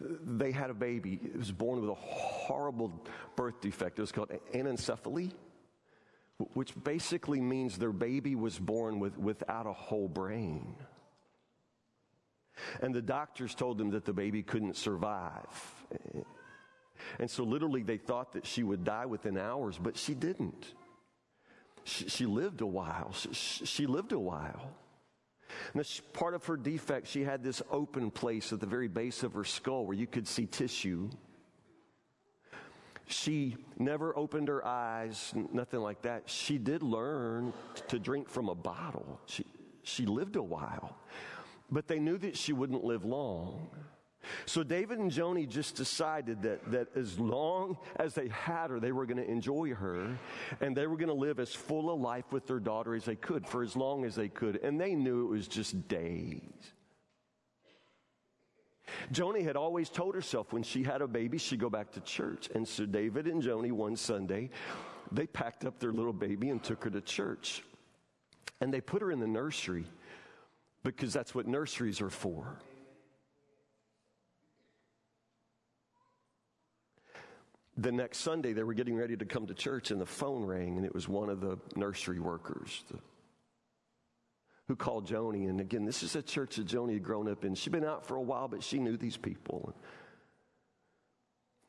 they 0.00 0.52
had 0.52 0.70
a 0.70 0.74
baby. 0.74 1.20
It 1.22 1.36
was 1.36 1.52
born 1.52 1.80
with 1.80 1.90
a 1.90 1.94
horrible 1.94 2.92
birth 3.36 3.60
defect. 3.60 3.98
It 3.98 4.02
was 4.02 4.12
called 4.12 4.32
anencephaly, 4.54 5.32
which 6.54 6.72
basically 6.82 7.40
means 7.40 7.78
their 7.78 7.92
baby 7.92 8.34
was 8.34 8.58
born 8.58 8.98
with, 8.98 9.18
without 9.18 9.66
a 9.66 9.72
whole 9.72 10.08
brain. 10.08 10.74
And 12.80 12.94
the 12.94 13.02
doctors 13.02 13.54
told 13.54 13.78
them 13.78 13.90
that 13.90 14.04
the 14.04 14.12
baby 14.12 14.42
couldn't 14.42 14.76
survive. 14.76 15.74
And 17.18 17.30
so, 17.30 17.44
literally, 17.44 17.82
they 17.82 17.98
thought 17.98 18.32
that 18.32 18.46
she 18.46 18.62
would 18.62 18.84
die 18.84 19.06
within 19.06 19.38
hours, 19.38 19.78
but 19.80 19.96
she 19.96 20.14
didn't. 20.14 20.74
She, 21.84 22.08
she 22.08 22.26
lived 22.26 22.60
a 22.60 22.66
while. 22.66 23.12
She, 23.12 23.64
she 23.64 23.86
lived 23.86 24.12
a 24.12 24.18
while. 24.18 24.70
And 25.72 25.80
this 25.80 26.00
part 26.12 26.34
of 26.34 26.44
her 26.46 26.56
defect, 26.56 27.08
she 27.08 27.24
had 27.24 27.42
this 27.42 27.62
open 27.70 28.10
place 28.10 28.52
at 28.52 28.60
the 28.60 28.66
very 28.66 28.88
base 28.88 29.22
of 29.22 29.34
her 29.34 29.44
skull 29.44 29.86
where 29.86 29.96
you 29.96 30.06
could 30.06 30.28
see 30.28 30.46
tissue. 30.46 31.10
She 33.06 33.56
never 33.76 34.16
opened 34.16 34.46
her 34.48 34.64
eyes, 34.64 35.32
nothing 35.52 35.80
like 35.80 36.02
that. 36.02 36.30
She 36.30 36.58
did 36.58 36.82
learn 36.82 37.52
to 37.88 37.98
drink 37.98 38.28
from 38.28 38.48
a 38.48 38.54
bottle. 38.54 39.20
She, 39.26 39.44
she 39.82 40.06
lived 40.06 40.36
a 40.36 40.42
while, 40.42 40.96
but 41.70 41.88
they 41.88 41.98
knew 41.98 42.18
that 42.18 42.36
she 42.36 42.52
wouldn't 42.52 42.84
live 42.84 43.04
long. 43.04 43.68
So 44.46 44.62
David 44.62 44.98
and 44.98 45.10
Joni 45.10 45.48
just 45.48 45.76
decided 45.76 46.42
that, 46.42 46.70
that 46.70 46.88
as 46.96 47.18
long 47.18 47.78
as 47.96 48.14
they 48.14 48.28
had 48.28 48.70
her, 48.70 48.80
they 48.80 48.92
were 48.92 49.06
going 49.06 49.16
to 49.18 49.30
enjoy 49.30 49.74
her 49.74 50.16
and 50.60 50.76
they 50.76 50.86
were 50.86 50.96
going 50.96 51.08
to 51.08 51.14
live 51.14 51.40
as 51.40 51.54
full 51.54 51.90
a 51.90 51.94
life 51.94 52.30
with 52.30 52.46
their 52.46 52.60
daughter 52.60 52.94
as 52.94 53.04
they 53.04 53.16
could 53.16 53.46
for 53.46 53.62
as 53.62 53.76
long 53.76 54.04
as 54.04 54.14
they 54.14 54.28
could. 54.28 54.56
And 54.56 54.80
they 54.80 54.94
knew 54.94 55.26
it 55.26 55.30
was 55.30 55.48
just 55.48 55.88
days. 55.88 56.40
Joni 59.12 59.44
had 59.44 59.56
always 59.56 59.88
told 59.88 60.14
herself 60.14 60.52
when 60.52 60.62
she 60.62 60.82
had 60.82 61.02
a 61.02 61.06
baby, 61.06 61.38
she'd 61.38 61.60
go 61.60 61.70
back 61.70 61.92
to 61.92 62.00
church. 62.00 62.48
And 62.54 62.66
so 62.66 62.86
David 62.86 63.26
and 63.26 63.42
Joni 63.42 63.72
one 63.72 63.96
Sunday, 63.96 64.50
they 65.12 65.26
packed 65.26 65.64
up 65.64 65.78
their 65.78 65.92
little 65.92 66.12
baby 66.12 66.50
and 66.50 66.62
took 66.62 66.84
her 66.84 66.90
to 66.90 67.00
church. 67.00 67.62
And 68.60 68.72
they 68.72 68.80
put 68.80 69.02
her 69.02 69.10
in 69.10 69.20
the 69.20 69.26
nursery 69.26 69.86
because 70.82 71.12
that's 71.12 71.34
what 71.34 71.46
nurseries 71.46 72.00
are 72.00 72.10
for. 72.10 72.58
The 77.80 77.92
next 77.92 78.18
Sunday, 78.18 78.52
they 78.52 78.62
were 78.62 78.74
getting 78.74 78.94
ready 78.94 79.16
to 79.16 79.24
come 79.24 79.46
to 79.46 79.54
church, 79.54 79.90
and 79.90 80.00
the 80.00 80.06
phone 80.06 80.44
rang, 80.44 80.76
and 80.76 80.84
it 80.84 80.94
was 80.94 81.08
one 81.08 81.30
of 81.30 81.40
the 81.40 81.58
nursery 81.76 82.20
workers 82.20 82.84
the, 82.90 82.98
who 84.68 84.76
called 84.76 85.06
Joni. 85.06 85.48
And 85.48 85.60
again, 85.60 85.86
this 85.86 86.02
is 86.02 86.14
a 86.14 86.22
church 86.22 86.56
that 86.56 86.66
Joni 86.66 86.94
had 86.94 87.02
grown 87.02 87.28
up 87.28 87.44
in. 87.44 87.54
She'd 87.54 87.72
been 87.72 87.84
out 87.84 88.06
for 88.06 88.16
a 88.16 88.22
while, 88.22 88.48
but 88.48 88.62
she 88.62 88.78
knew 88.78 88.96
these 88.96 89.16
people. 89.16 89.74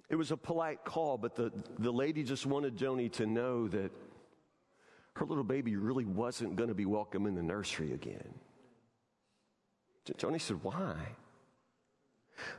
It 0.09 0.17
was 0.17 0.31
a 0.31 0.37
polite 0.37 0.83
call, 0.83 1.17
but 1.17 1.35
the, 1.35 1.51
the 1.79 1.91
lady 1.91 2.23
just 2.23 2.45
wanted 2.45 2.75
Joni 2.75 3.09
to 3.13 3.25
know 3.25 3.69
that 3.69 3.91
her 5.13 5.25
little 5.25 5.45
baby 5.45 5.77
really 5.77 6.05
wasn't 6.05 6.57
going 6.57 6.69
to 6.69 6.75
be 6.75 6.85
welcome 6.85 7.25
in 7.25 7.35
the 7.35 7.43
nursery 7.43 7.93
again. 7.93 8.33
Joni 10.17 10.41
said, 10.41 10.61
Why? 10.61 10.95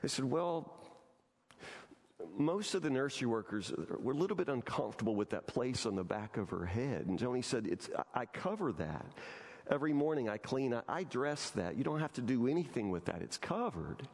They 0.01 0.09
said, 0.09 0.25
Well, 0.25 0.73
most 2.37 2.75
of 2.75 2.83
the 2.83 2.91
nursery 2.91 3.27
workers 3.27 3.73
were 3.99 4.13
a 4.13 4.17
little 4.17 4.37
bit 4.37 4.49
uncomfortable 4.49 5.15
with 5.15 5.31
that 5.31 5.47
place 5.47 5.87
on 5.87 5.97
the 5.97 6.05
back 6.05 6.37
of 6.37 6.51
her 6.51 6.67
head. 6.67 7.07
And 7.07 7.19
Joni 7.19 7.45
said, 7.45 7.67
it's, 7.67 7.89
I 8.15 8.27
cover 8.27 8.73
that. 8.73 9.07
Every 9.71 9.93
morning 9.93 10.29
I 10.29 10.39
clean, 10.39 10.75
I, 10.75 10.83
I 10.89 11.05
dress 11.05 11.51
that. 11.51 11.77
You 11.77 11.85
don't 11.85 12.01
have 12.01 12.13
to 12.15 12.21
do 12.21 12.49
anything 12.49 12.91
with 12.91 13.05
that. 13.07 13.23
It's 13.23 13.39
covered. 13.39 14.07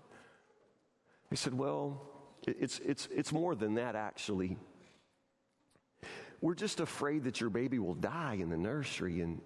He 1.31 1.37
said, 1.37 1.55
Well, 1.55 2.03
it's, 2.47 2.79
it's, 2.81 3.09
it's 3.11 3.33
more 3.33 3.55
than 3.55 3.75
that, 3.75 3.97
actually. 3.97 4.57
We're 6.41 6.55
just 6.55 6.81
afraid 6.81 7.25
that 7.25 7.41
your 7.41 7.51
baby 7.51 7.79
will 7.79 7.95
die 7.95 8.39
in 8.41 8.49
the 8.49 8.57
nursery, 8.57 9.21
and, 9.21 9.41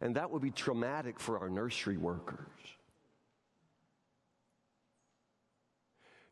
and 0.00 0.16
that 0.16 0.30
would 0.30 0.42
be 0.42 0.50
traumatic 0.50 1.18
for 1.18 1.38
our 1.38 1.48
nursery 1.48 1.96
workers. 1.96 2.48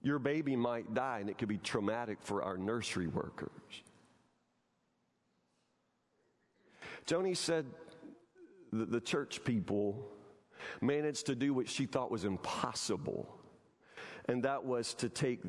Your 0.04 0.18
baby 0.18 0.54
might 0.54 0.92
die, 0.92 1.20
and 1.20 1.30
it 1.30 1.38
could 1.38 1.48
be 1.48 1.56
traumatic 1.56 2.18
for 2.20 2.42
our 2.42 2.58
nursery 2.58 3.06
workers. 3.06 3.50
Joni 7.06 7.34
said 7.34 7.64
that 8.74 8.92
the 8.92 9.00
church 9.00 9.42
people 9.44 10.06
managed 10.82 11.24
to 11.26 11.34
do 11.34 11.54
what 11.54 11.70
she 11.70 11.86
thought 11.86 12.10
was 12.10 12.26
impossible, 12.26 13.34
and 14.28 14.42
that 14.44 14.62
was 14.62 14.92
to 14.94 15.08
take 15.08 15.40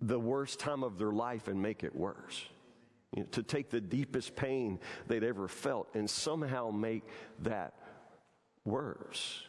the 0.00 0.20
worst 0.20 0.60
time 0.60 0.84
of 0.84 0.96
their 0.96 1.12
life 1.12 1.48
and 1.48 1.60
make 1.60 1.82
it 1.82 1.96
worse. 1.96 2.44
You 3.16 3.22
know, 3.22 3.28
to 3.32 3.42
take 3.42 3.70
the 3.70 3.80
deepest 3.80 4.36
pain 4.36 4.78
they'd 5.08 5.24
ever 5.24 5.48
felt 5.48 5.88
and 5.94 6.08
somehow 6.08 6.70
make 6.70 7.02
that 7.40 7.74
worse. 8.64 9.42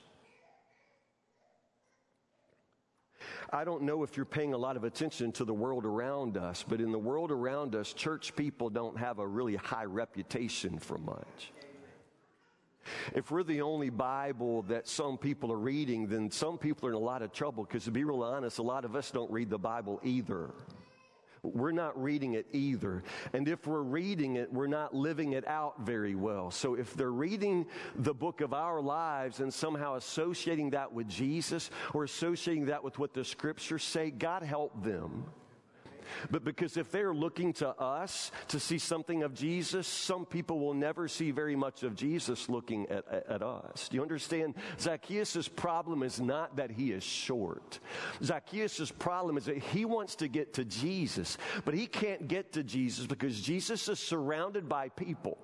I 3.53 3.63
don't 3.63 3.83
know 3.83 4.01
if 4.01 4.17
you're 4.17 4.25
paying 4.25 4.55
a 4.55 4.57
lot 4.57 4.77
of 4.77 4.83
attention 4.83 5.31
to 5.33 5.45
the 5.45 5.53
world 5.53 5.85
around 5.85 6.37
us, 6.37 6.65
but 6.67 6.81
in 6.81 6.91
the 6.91 6.97
world 6.97 7.29
around 7.29 7.75
us, 7.75 7.93
church 7.93 8.35
people 8.35 8.71
don't 8.71 8.97
have 8.97 9.19
a 9.19 9.27
really 9.27 9.55
high 9.55 9.85
reputation 9.85 10.79
for 10.79 10.97
much. 10.97 11.51
If 13.13 13.29
we're 13.29 13.43
the 13.43 13.61
only 13.61 13.91
Bible 13.91 14.63
that 14.63 14.87
some 14.87 15.19
people 15.19 15.51
are 15.51 15.59
reading, 15.59 16.07
then 16.07 16.31
some 16.31 16.57
people 16.57 16.89
are 16.89 16.93
in 16.93 16.95
a 16.95 16.99
lot 16.99 17.21
of 17.21 17.31
trouble 17.31 17.63
because, 17.63 17.83
to 17.83 17.91
be 17.91 18.03
real 18.03 18.23
honest, 18.23 18.57
a 18.57 18.63
lot 18.63 18.85
of 18.85 18.95
us 18.95 19.11
don't 19.11 19.29
read 19.29 19.51
the 19.51 19.59
Bible 19.59 20.01
either. 20.03 20.49
We're 21.43 21.73
not 21.73 22.01
reading 22.01 22.35
it 22.35 22.47
either. 22.53 23.03
And 23.33 23.49
if 23.49 23.67
we're 23.67 23.81
reading 23.81 24.37
it, 24.37 24.51
we're 24.51 24.67
not 24.67 24.95
living 24.95 25.33
it 25.33 25.45
out 25.45 25.81
very 25.81 26.15
well. 26.15 26.51
So 26.51 26.75
if 26.75 26.93
they're 26.93 27.11
reading 27.11 27.65
the 27.95 28.13
book 28.13 28.39
of 28.39 28.53
our 28.53 28.81
lives 28.81 29.41
and 29.41 29.53
somehow 29.53 29.95
associating 29.95 30.69
that 30.69 30.93
with 30.93 31.09
Jesus 31.09 31.69
or 31.93 32.05
associating 32.05 32.65
that 32.67 32.81
with 32.81 32.97
what 32.97 33.13
the 33.13 33.25
scriptures 33.25 33.83
say, 33.83 34.09
God 34.09 34.43
help 34.43 34.83
them. 34.83 35.25
But 36.31 36.43
because 36.43 36.77
if 36.77 36.91
they're 36.91 37.13
looking 37.13 37.53
to 37.53 37.69
us 37.69 38.31
to 38.49 38.59
see 38.59 38.77
something 38.77 39.23
of 39.23 39.33
Jesus, 39.33 39.87
some 39.87 40.25
people 40.25 40.59
will 40.59 40.73
never 40.73 41.07
see 41.07 41.31
very 41.31 41.55
much 41.55 41.83
of 41.83 41.95
Jesus 41.95 42.49
looking 42.49 42.87
at, 42.89 43.07
at, 43.07 43.29
at 43.29 43.41
us. 43.41 43.89
Do 43.89 43.97
you 43.97 44.01
understand? 44.01 44.55
Zacchaeus' 44.79 45.47
problem 45.47 46.03
is 46.03 46.19
not 46.19 46.55
that 46.57 46.71
he 46.71 46.91
is 46.91 47.03
short. 47.03 47.79
Zacchaeus' 48.23 48.91
problem 48.91 49.37
is 49.37 49.45
that 49.45 49.57
he 49.57 49.85
wants 49.85 50.15
to 50.15 50.27
get 50.27 50.53
to 50.55 50.65
Jesus, 50.65 51.37
but 51.65 51.73
he 51.73 51.87
can't 51.87 52.27
get 52.27 52.53
to 52.53 52.63
Jesus 52.63 53.05
because 53.05 53.39
Jesus 53.39 53.87
is 53.87 53.99
surrounded 53.99 54.67
by 54.67 54.89
people 54.89 55.37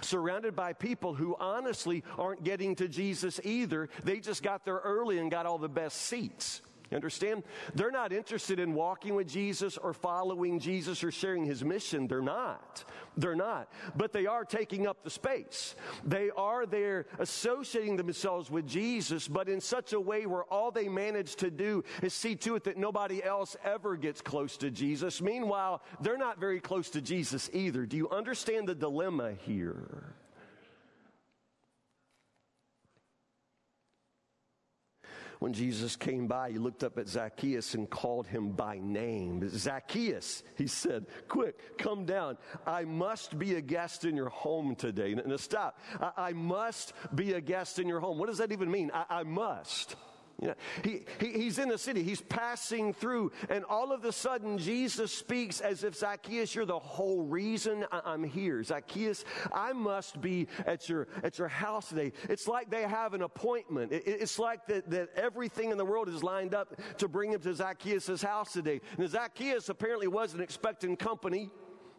surrounded 0.00 0.56
by 0.56 0.72
people 0.72 1.14
who 1.14 1.36
honestly 1.38 2.02
aren't 2.16 2.44
getting 2.44 2.74
to 2.76 2.88
Jesus 2.88 3.40
either. 3.44 3.88
They 4.04 4.18
just 4.18 4.42
got 4.42 4.64
there 4.64 4.78
early 4.78 5.18
and 5.18 5.30
got 5.30 5.46
all 5.46 5.58
the 5.58 5.68
best 5.68 6.02
seats. 6.02 6.62
You 6.90 6.96
understand? 6.96 7.42
They're 7.74 7.90
not 7.90 8.12
interested 8.12 8.58
in 8.58 8.72
walking 8.72 9.14
with 9.14 9.28
Jesus 9.28 9.76
or 9.76 9.92
following 9.92 10.58
Jesus 10.58 11.04
or 11.04 11.10
sharing 11.10 11.44
his 11.44 11.62
mission. 11.62 12.06
They're 12.06 12.22
not. 12.22 12.84
They're 13.16 13.36
not. 13.36 13.70
But 13.96 14.12
they 14.12 14.26
are 14.26 14.44
taking 14.44 14.86
up 14.86 15.02
the 15.04 15.10
space. 15.10 15.74
They 16.04 16.30
are 16.36 16.64
there 16.64 17.06
associating 17.18 17.96
themselves 17.96 18.50
with 18.50 18.66
Jesus, 18.66 19.28
but 19.28 19.48
in 19.48 19.60
such 19.60 19.92
a 19.92 20.00
way 20.00 20.24
where 20.24 20.44
all 20.44 20.70
they 20.70 20.88
manage 20.88 21.36
to 21.36 21.50
do 21.50 21.84
is 22.02 22.14
see 22.14 22.36
to 22.36 22.54
it 22.54 22.64
that 22.64 22.78
nobody 22.78 23.22
else 23.22 23.56
ever 23.64 23.96
gets 23.96 24.22
close 24.22 24.56
to 24.58 24.70
Jesus. 24.70 25.20
Meanwhile, 25.20 25.82
they're 26.00 26.16
not 26.16 26.40
very 26.40 26.60
close 26.60 26.88
to 26.90 27.02
Jesus 27.02 27.50
either. 27.52 27.84
Do 27.84 27.98
you 27.98 28.08
understand 28.08 28.68
the 28.68 28.74
dilemma 28.74 29.32
here? 29.32 30.14
When 35.38 35.52
Jesus 35.52 35.96
came 35.96 36.26
by, 36.26 36.50
he 36.50 36.58
looked 36.58 36.82
up 36.82 36.98
at 36.98 37.08
Zacchaeus 37.08 37.74
and 37.74 37.88
called 37.88 38.26
him 38.26 38.50
by 38.50 38.78
name. 38.78 39.48
Zacchaeus, 39.48 40.42
he 40.56 40.66
said, 40.66 41.06
quick, 41.28 41.78
come 41.78 42.04
down. 42.04 42.38
I 42.66 42.84
must 42.84 43.38
be 43.38 43.54
a 43.54 43.60
guest 43.60 44.04
in 44.04 44.16
your 44.16 44.30
home 44.30 44.74
today. 44.74 45.14
Now, 45.14 45.36
stop. 45.36 45.78
I, 46.00 46.12
I 46.16 46.32
must 46.32 46.92
be 47.14 47.34
a 47.34 47.40
guest 47.40 47.78
in 47.78 47.86
your 47.86 48.00
home. 48.00 48.18
What 48.18 48.28
does 48.28 48.38
that 48.38 48.52
even 48.52 48.70
mean? 48.70 48.90
I, 48.92 49.04
I 49.08 49.22
must. 49.22 49.96
You 50.40 50.48
know, 50.48 50.54
he, 50.84 51.04
he, 51.18 51.32
he's 51.32 51.58
in 51.58 51.68
the 51.68 51.78
city, 51.78 52.04
he's 52.04 52.20
passing 52.20 52.92
through, 52.92 53.32
and 53.48 53.64
all 53.64 53.92
of 53.92 54.04
a 54.04 54.12
sudden 54.12 54.56
Jesus 54.56 55.12
speaks 55.12 55.60
as 55.60 55.82
if 55.82 55.96
Zacchaeus, 55.96 56.54
you're 56.54 56.64
the 56.64 56.78
whole 56.78 57.24
reason 57.24 57.84
I'm 57.90 58.22
here. 58.22 58.62
Zacchaeus, 58.62 59.24
I 59.52 59.72
must 59.72 60.20
be 60.20 60.46
at 60.64 60.88
your, 60.88 61.08
at 61.24 61.38
your 61.38 61.48
house 61.48 61.88
today. 61.88 62.12
It's 62.28 62.46
like 62.46 62.70
they 62.70 62.82
have 62.82 63.14
an 63.14 63.22
appointment. 63.22 63.90
It, 63.90 64.04
it's 64.06 64.38
like 64.38 64.64
that, 64.68 64.88
that 64.90 65.08
everything 65.16 65.72
in 65.72 65.76
the 65.76 65.84
world 65.84 66.08
is 66.08 66.22
lined 66.22 66.54
up 66.54 66.80
to 66.98 67.08
bring 67.08 67.32
him 67.32 67.40
to 67.40 67.52
Zacchaeus' 67.52 68.22
house 68.22 68.52
today. 68.52 68.80
And 68.96 69.08
Zacchaeus 69.08 69.68
apparently 69.68 70.06
wasn't 70.06 70.42
expecting 70.42 70.96
company. 70.96 71.50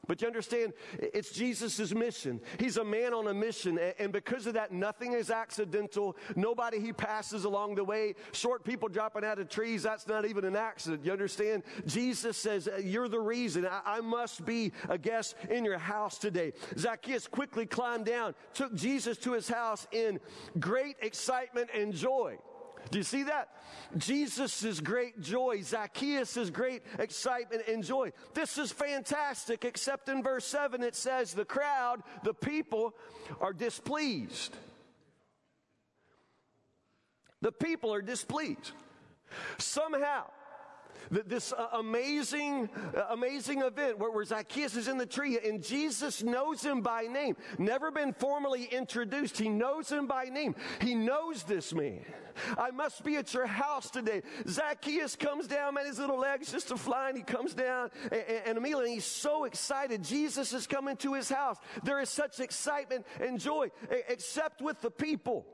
But 0.10 0.24
you 0.24 0.28
understand, 0.28 0.74
it's 0.98 1.32
Jesus' 1.32 1.94
mission. 1.94 2.42
He's 2.58 2.78
a 2.78 2.84
man 2.84 3.14
on 3.14 3.28
a 3.28 3.34
mission. 3.34 3.78
And 4.00 4.12
because 4.12 4.48
of 4.48 4.56
that, 4.56 4.72
nothing 4.72 5.14
is 5.14 5.30
accidental. 5.30 6.18
Nobody 6.36 6.80
he 6.80 6.92
passes 6.92 7.44
along 7.44 7.76
the 7.76 7.84
way, 7.84 8.16
short 8.32 8.64
people 8.64 8.90
dropping 8.90 9.24
out 9.24 9.38
of 9.38 9.50
trees, 9.50 9.84
that's 9.84 10.08
not 10.08 10.26
even 10.26 10.46
an 10.46 10.56
accident. 10.56 11.06
You 11.06 11.12
understand? 11.12 11.62
Jesus 11.86 12.38
says, 12.38 12.68
uh, 12.68 12.78
You're 12.78 13.08
the 13.08 13.20
reason. 13.20 13.68
I, 13.70 14.02
must 14.02 14.44
be 14.46 14.72
a 14.88 14.98
guest 14.98 15.36
in 15.48 15.64
your 15.64 15.78
house 15.78 16.18
today. 16.18 16.54
Zacchaeus 16.76 17.28
quickly 17.28 17.68
climbed 17.68 18.06
down, 18.06 18.34
took 18.56 18.74
Jesus 18.74 19.16
to 19.20 19.34
his 19.34 19.48
house 19.48 19.86
in 19.92 20.20
great 20.60 20.96
excitement 21.04 21.70
and 21.72 21.94
joy. 21.94 22.40
Do 22.92 22.98
you 22.98 23.04
see 23.04 23.24
that? 23.24 23.50
Jesus' 23.98 24.80
great 24.80 25.20
joy, 25.22 25.62
Zacchaeus' 25.64 26.50
great 26.50 26.84
excitement 26.98 27.64
and 27.68 27.84
joy. 27.84 28.12
This 28.34 28.58
is 28.58 28.72
fantastic, 28.72 29.66
except 29.66 30.10
in 30.10 30.24
verse 30.24 30.46
7 30.46 30.84
it 30.84 30.96
says 30.96 31.34
the 31.34 31.46
crowd, 31.46 32.02
the 32.24 32.34
people, 32.34 32.94
are 33.42 33.54
displeased. 33.54 34.56
The 37.42 37.52
people 37.52 37.94
are 37.94 38.02
displeased. 38.02 38.72
Somehow, 39.58 40.26
this 41.10 41.54
uh, 41.54 41.68
amazing, 41.74 42.70
uh, 42.96 43.06
amazing 43.12 43.62
event 43.62 43.98
where, 44.00 44.10
Zacchaeus 44.24 44.76
is 44.76 44.88
in 44.88 44.98
the 44.98 45.06
tree 45.06 45.40
and 45.44 45.64
Jesus 45.64 46.22
knows 46.24 46.62
him 46.62 46.82
by 46.82 47.04
name. 47.04 47.38
Never 47.58 47.90
been 47.90 48.14
formally 48.14 48.66
introduced. 48.66 49.38
He 49.38 49.50
knows 49.50 49.90
him 49.90 50.08
by 50.08 50.26
name. 50.26 50.56
He 50.82 50.94
knows 50.94 51.44
this 51.44 51.74
man. 51.74 52.04
I 52.58 52.72
must 52.72 53.04
be 53.04 53.16
at 53.16 53.34
your 53.34 53.46
house 53.46 53.90
today. 53.90 54.22
Zacchaeus 54.48 55.16
comes 55.16 55.48
down, 55.48 55.74
man, 55.76 55.86
his 55.86 56.00
little 56.00 56.20
legs 56.20 56.52
just 56.52 56.72
are 56.72 56.78
flying. 56.78 57.16
He 57.16 57.24
comes 57.24 57.54
down 57.54 57.92
and, 58.12 58.24
and 58.46 58.58
immediately 58.58 58.94
he's 58.94 59.06
so 59.06 59.46
excited. 59.46 60.04
Jesus 60.04 60.54
is 60.54 60.68
coming 60.68 60.98
to 60.98 61.14
his 61.14 61.30
house. 61.30 61.58
There 61.84 62.00
is 62.00 62.10
such 62.10 62.40
excitement 62.40 63.06
and 63.20 63.40
joy, 63.40 63.72
except 64.08 64.62
with 64.62 64.82
the 64.82 64.92
people. 64.92 65.46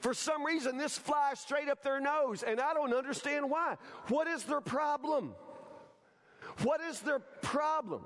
For 0.00 0.14
some 0.14 0.44
reason, 0.44 0.76
this 0.76 0.98
flies 0.98 1.40
straight 1.40 1.68
up 1.68 1.82
their 1.82 2.00
nose, 2.00 2.42
and 2.42 2.60
I 2.60 2.74
don't 2.74 2.94
understand 2.94 3.50
why. 3.50 3.76
What 4.08 4.26
is 4.26 4.44
their 4.44 4.60
problem? 4.60 5.34
What 6.62 6.80
is 6.80 7.00
their 7.00 7.18
problem? 7.18 8.04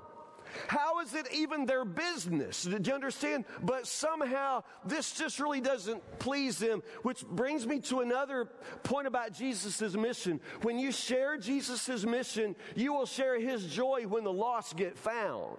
How 0.67 0.99
is 0.99 1.13
it 1.13 1.27
even 1.33 1.65
their 1.65 1.85
business? 1.85 2.63
Did 2.63 2.85
you 2.85 2.93
understand? 2.93 3.45
But 3.63 3.87
somehow 3.87 4.63
this 4.85 5.13
just 5.13 5.39
really 5.39 5.61
doesn't 5.61 6.01
please 6.19 6.57
them, 6.57 6.83
which 7.03 7.25
brings 7.25 7.65
me 7.65 7.79
to 7.81 8.01
another 8.01 8.49
point 8.83 9.07
about 9.07 9.33
Jesus' 9.33 9.95
mission. 9.95 10.41
When 10.61 10.77
you 10.77 10.91
share 10.91 11.37
Jesus' 11.37 12.05
mission, 12.05 12.55
you 12.75 12.93
will 12.93 13.05
share 13.05 13.39
his 13.39 13.65
joy 13.65 14.05
when 14.07 14.23
the 14.23 14.33
lost 14.33 14.75
get 14.75 14.97
found. 14.97 15.57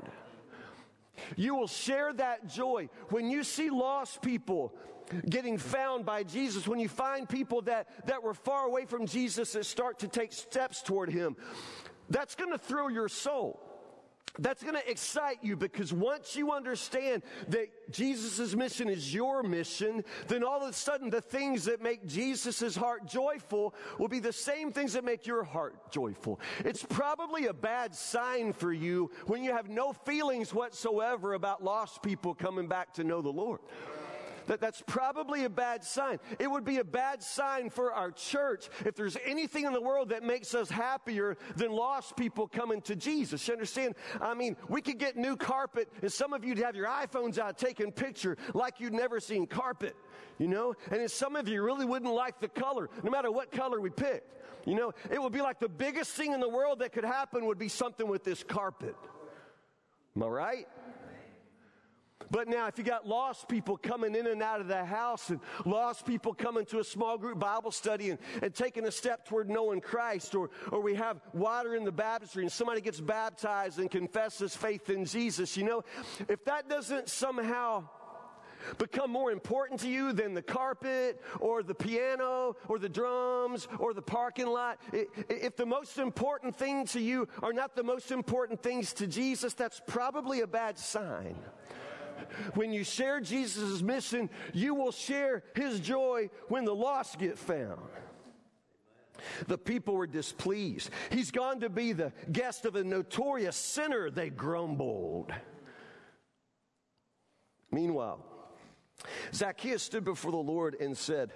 You 1.36 1.54
will 1.54 1.66
share 1.66 2.12
that 2.14 2.48
joy 2.48 2.88
when 3.10 3.30
you 3.30 3.44
see 3.44 3.70
lost 3.70 4.22
people 4.22 4.74
getting 5.28 5.58
found 5.58 6.06
by 6.06 6.22
Jesus, 6.22 6.66
when 6.66 6.78
you 6.78 6.88
find 6.88 7.28
people 7.28 7.62
that, 7.62 8.06
that 8.06 8.22
were 8.22 8.34
far 8.34 8.66
away 8.66 8.86
from 8.86 9.06
Jesus 9.06 9.52
that 9.52 9.66
start 9.66 9.98
to 10.00 10.08
take 10.08 10.32
steps 10.32 10.82
toward 10.82 11.10
Him, 11.10 11.36
that's 12.08 12.34
going 12.34 12.50
to 12.50 12.58
thrill 12.58 12.90
your 12.90 13.08
soul. 13.08 13.60
That's 14.38 14.62
going 14.62 14.76
to 14.76 14.90
excite 14.90 15.38
you 15.42 15.56
because 15.56 15.92
once 15.92 16.36
you 16.36 16.52
understand 16.52 17.22
that 17.48 17.68
Jesus' 17.90 18.54
mission 18.54 18.88
is 18.88 19.12
your 19.12 19.42
mission, 19.42 20.04
then 20.28 20.42
all 20.42 20.62
of 20.62 20.70
a 20.70 20.72
sudden 20.72 21.10
the 21.10 21.20
things 21.20 21.66
that 21.66 21.82
make 21.82 22.06
Jesus' 22.06 22.74
heart 22.74 23.06
joyful 23.06 23.74
will 23.98 24.08
be 24.08 24.20
the 24.20 24.32
same 24.32 24.72
things 24.72 24.94
that 24.94 25.04
make 25.04 25.26
your 25.26 25.44
heart 25.44 25.92
joyful. 25.92 26.40
It's 26.64 26.82
probably 26.82 27.46
a 27.46 27.52
bad 27.52 27.94
sign 27.94 28.54
for 28.54 28.72
you 28.72 29.10
when 29.26 29.44
you 29.44 29.52
have 29.52 29.68
no 29.68 29.92
feelings 29.92 30.54
whatsoever 30.54 31.34
about 31.34 31.62
lost 31.62 32.02
people 32.02 32.34
coming 32.34 32.68
back 32.68 32.94
to 32.94 33.04
know 33.04 33.20
the 33.20 33.28
Lord 33.28 33.60
that 34.52 34.60
that's 34.60 34.82
probably 34.86 35.44
a 35.44 35.50
bad 35.50 35.82
sign. 35.82 36.18
It 36.38 36.46
would 36.46 36.64
be 36.64 36.76
a 36.76 36.84
bad 36.84 37.22
sign 37.22 37.70
for 37.70 37.90
our 37.90 38.10
church 38.10 38.68
if 38.84 38.94
there's 38.94 39.16
anything 39.24 39.64
in 39.64 39.72
the 39.72 39.80
world 39.80 40.10
that 40.10 40.22
makes 40.22 40.54
us 40.54 40.68
happier 40.68 41.38
than 41.56 41.72
lost 41.72 42.18
people 42.18 42.46
coming 42.46 42.82
to 42.82 42.94
Jesus. 42.94 43.48
You 43.48 43.54
understand? 43.54 43.94
I 44.20 44.34
mean, 44.34 44.58
we 44.68 44.82
could 44.82 44.98
get 44.98 45.16
new 45.16 45.36
carpet, 45.36 45.88
and 46.02 46.12
some 46.12 46.34
of 46.34 46.44
you'd 46.44 46.58
have 46.58 46.76
your 46.76 46.86
iPhones 46.86 47.38
out 47.38 47.56
taking 47.56 47.92
picture 47.92 48.36
like 48.52 48.78
you'd 48.78 48.92
never 48.92 49.20
seen 49.20 49.46
carpet, 49.46 49.96
you 50.36 50.48
know? 50.48 50.74
And 50.90 51.10
some 51.10 51.34
of 51.34 51.48
you 51.48 51.62
really 51.62 51.86
wouldn't 51.86 52.12
like 52.12 52.38
the 52.38 52.48
color, 52.48 52.90
no 53.02 53.10
matter 53.10 53.32
what 53.32 53.52
color 53.52 53.80
we 53.80 53.88
picked. 53.88 54.28
You 54.66 54.74
know, 54.74 54.92
it 55.10 55.20
would 55.20 55.32
be 55.32 55.40
like 55.40 55.60
the 55.60 55.68
biggest 55.70 56.10
thing 56.10 56.32
in 56.32 56.40
the 56.40 56.48
world 56.48 56.80
that 56.80 56.92
could 56.92 57.06
happen 57.06 57.46
would 57.46 57.58
be 57.58 57.68
something 57.68 58.06
with 58.06 58.22
this 58.22 58.44
carpet. 58.44 58.96
Am 60.14 60.22
I 60.22 60.26
right? 60.26 60.68
But 62.30 62.48
now, 62.48 62.66
if 62.66 62.78
you 62.78 62.84
got 62.84 63.06
lost 63.06 63.48
people 63.48 63.76
coming 63.76 64.14
in 64.14 64.26
and 64.26 64.42
out 64.42 64.60
of 64.60 64.68
the 64.68 64.84
house 64.84 65.30
and 65.30 65.40
lost 65.64 66.06
people 66.06 66.34
coming 66.34 66.64
to 66.66 66.78
a 66.80 66.84
small 66.84 67.18
group 67.18 67.38
Bible 67.38 67.70
study 67.70 68.10
and, 68.10 68.18
and 68.42 68.54
taking 68.54 68.86
a 68.86 68.92
step 68.92 69.26
toward 69.26 69.48
knowing 69.48 69.80
Christ, 69.80 70.34
or, 70.34 70.50
or 70.70 70.80
we 70.80 70.94
have 70.94 71.20
water 71.32 71.74
in 71.74 71.84
the 71.84 71.92
baptistry 71.92 72.42
and 72.42 72.52
somebody 72.52 72.80
gets 72.80 73.00
baptized 73.00 73.78
and 73.78 73.90
confesses 73.90 74.54
faith 74.54 74.90
in 74.90 75.04
Jesus, 75.04 75.56
you 75.56 75.64
know, 75.64 75.82
if 76.28 76.44
that 76.44 76.68
doesn't 76.68 77.08
somehow 77.08 77.88
become 78.78 79.10
more 79.10 79.30
important 79.30 79.80
to 79.80 79.88
you 79.88 80.12
than 80.12 80.34
the 80.34 80.42
carpet 80.42 81.20
or 81.40 81.62
the 81.62 81.74
piano 81.74 82.56
or 82.68 82.78
the 82.78 82.88
drums 82.88 83.68
or 83.78 83.92
the 83.94 84.02
parking 84.02 84.46
lot, 84.46 84.78
if 84.92 85.56
the 85.56 85.66
most 85.66 85.98
important 85.98 86.56
thing 86.56 86.86
to 86.86 87.00
you 87.00 87.28
are 87.42 87.52
not 87.52 87.74
the 87.74 87.82
most 87.82 88.10
important 88.10 88.62
things 88.62 88.92
to 88.94 89.06
Jesus, 89.06 89.54
that's 89.54 89.80
probably 89.86 90.40
a 90.40 90.46
bad 90.46 90.78
sign. 90.78 91.36
When 92.54 92.72
you 92.72 92.84
share 92.84 93.20
Jesus' 93.20 93.82
mission, 93.82 94.30
you 94.52 94.74
will 94.74 94.92
share 94.92 95.42
his 95.54 95.80
joy 95.80 96.30
when 96.48 96.64
the 96.64 96.74
lost 96.74 97.18
get 97.18 97.38
found. 97.38 97.80
The 99.46 99.58
people 99.58 99.94
were 99.94 100.06
displeased. 100.06 100.90
He's 101.10 101.30
gone 101.30 101.60
to 101.60 101.68
be 101.68 101.92
the 101.92 102.12
guest 102.30 102.64
of 102.64 102.76
a 102.76 102.84
notorious 102.84 103.56
sinner, 103.56 104.10
they 104.10 104.30
grumbled. 104.30 105.32
Meanwhile, 107.70 108.24
Zacchaeus 109.32 109.82
stood 109.82 110.04
before 110.04 110.32
the 110.32 110.36
Lord 110.36 110.76
and 110.80 110.96
said, 110.96 111.32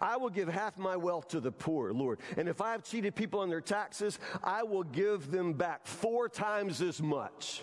I 0.00 0.16
will 0.16 0.30
give 0.30 0.48
half 0.48 0.78
my 0.78 0.96
wealth 0.96 1.28
to 1.28 1.40
the 1.40 1.52
poor, 1.52 1.92
Lord. 1.92 2.20
And 2.36 2.48
if 2.48 2.60
I 2.60 2.72
have 2.72 2.82
cheated 2.82 3.14
people 3.14 3.40
on 3.40 3.48
their 3.48 3.60
taxes, 3.60 4.18
I 4.42 4.62
will 4.62 4.82
give 4.82 5.30
them 5.30 5.52
back 5.52 5.86
four 5.86 6.28
times 6.28 6.82
as 6.82 7.00
much. 7.00 7.62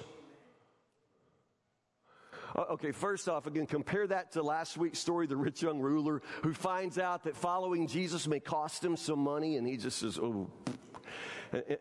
Uh, 2.55 2.62
okay, 2.71 2.91
first 2.91 3.29
off, 3.29 3.47
again, 3.47 3.65
compare 3.65 4.07
that 4.07 4.31
to 4.33 4.41
last 4.41 4.77
week's 4.77 4.99
story, 4.99 5.27
the 5.27 5.38
rich 5.38 5.62
young 5.62 5.79
ruler 5.79 6.21
who 6.43 6.53
finds 6.53 6.97
out 6.97 7.23
that 7.23 7.35
following 7.35 7.88
Jesus 7.88 8.27
may 8.27 8.39
cost 8.39 8.83
him 8.83 8.97
some 8.97 9.19
money, 9.19 9.57
and 9.57 9.67
he 9.67 9.77
just 9.77 9.99
says, 9.99 10.19
Oh, 10.19 10.49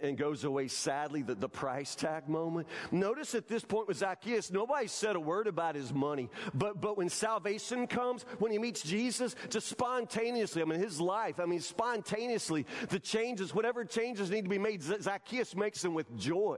and, 0.02 0.16
goes 0.16 0.44
away 0.44 0.68
sadly, 0.68 1.22
the, 1.22 1.34
the 1.34 1.48
price 1.48 1.94
tag 1.94 2.28
moment. 2.28 2.66
Notice 2.90 3.34
at 3.34 3.48
this 3.48 3.64
point 3.64 3.88
with 3.88 3.98
Zacchaeus, 3.98 4.50
nobody 4.50 4.86
said 4.86 5.16
a 5.16 5.20
word 5.20 5.46
about 5.46 5.74
his 5.74 5.92
money. 5.92 6.30
But, 6.54 6.80
but 6.80 6.96
when 6.96 7.08
salvation 7.08 7.86
comes, 7.86 8.24
when 8.38 8.50
he 8.52 8.58
meets 8.58 8.82
Jesus, 8.82 9.36
just 9.50 9.68
spontaneously, 9.68 10.62
I 10.62 10.64
mean, 10.64 10.80
his 10.80 11.00
life, 11.00 11.40
I 11.40 11.44
mean, 11.44 11.60
spontaneously, 11.60 12.66
the 12.88 12.98
changes, 12.98 13.54
whatever 13.54 13.84
changes 13.84 14.30
need 14.30 14.44
to 14.44 14.50
be 14.50 14.58
made, 14.58 14.82
Zacchaeus 14.82 15.54
makes 15.54 15.82
them 15.82 15.94
with 15.94 16.16
joy. 16.16 16.56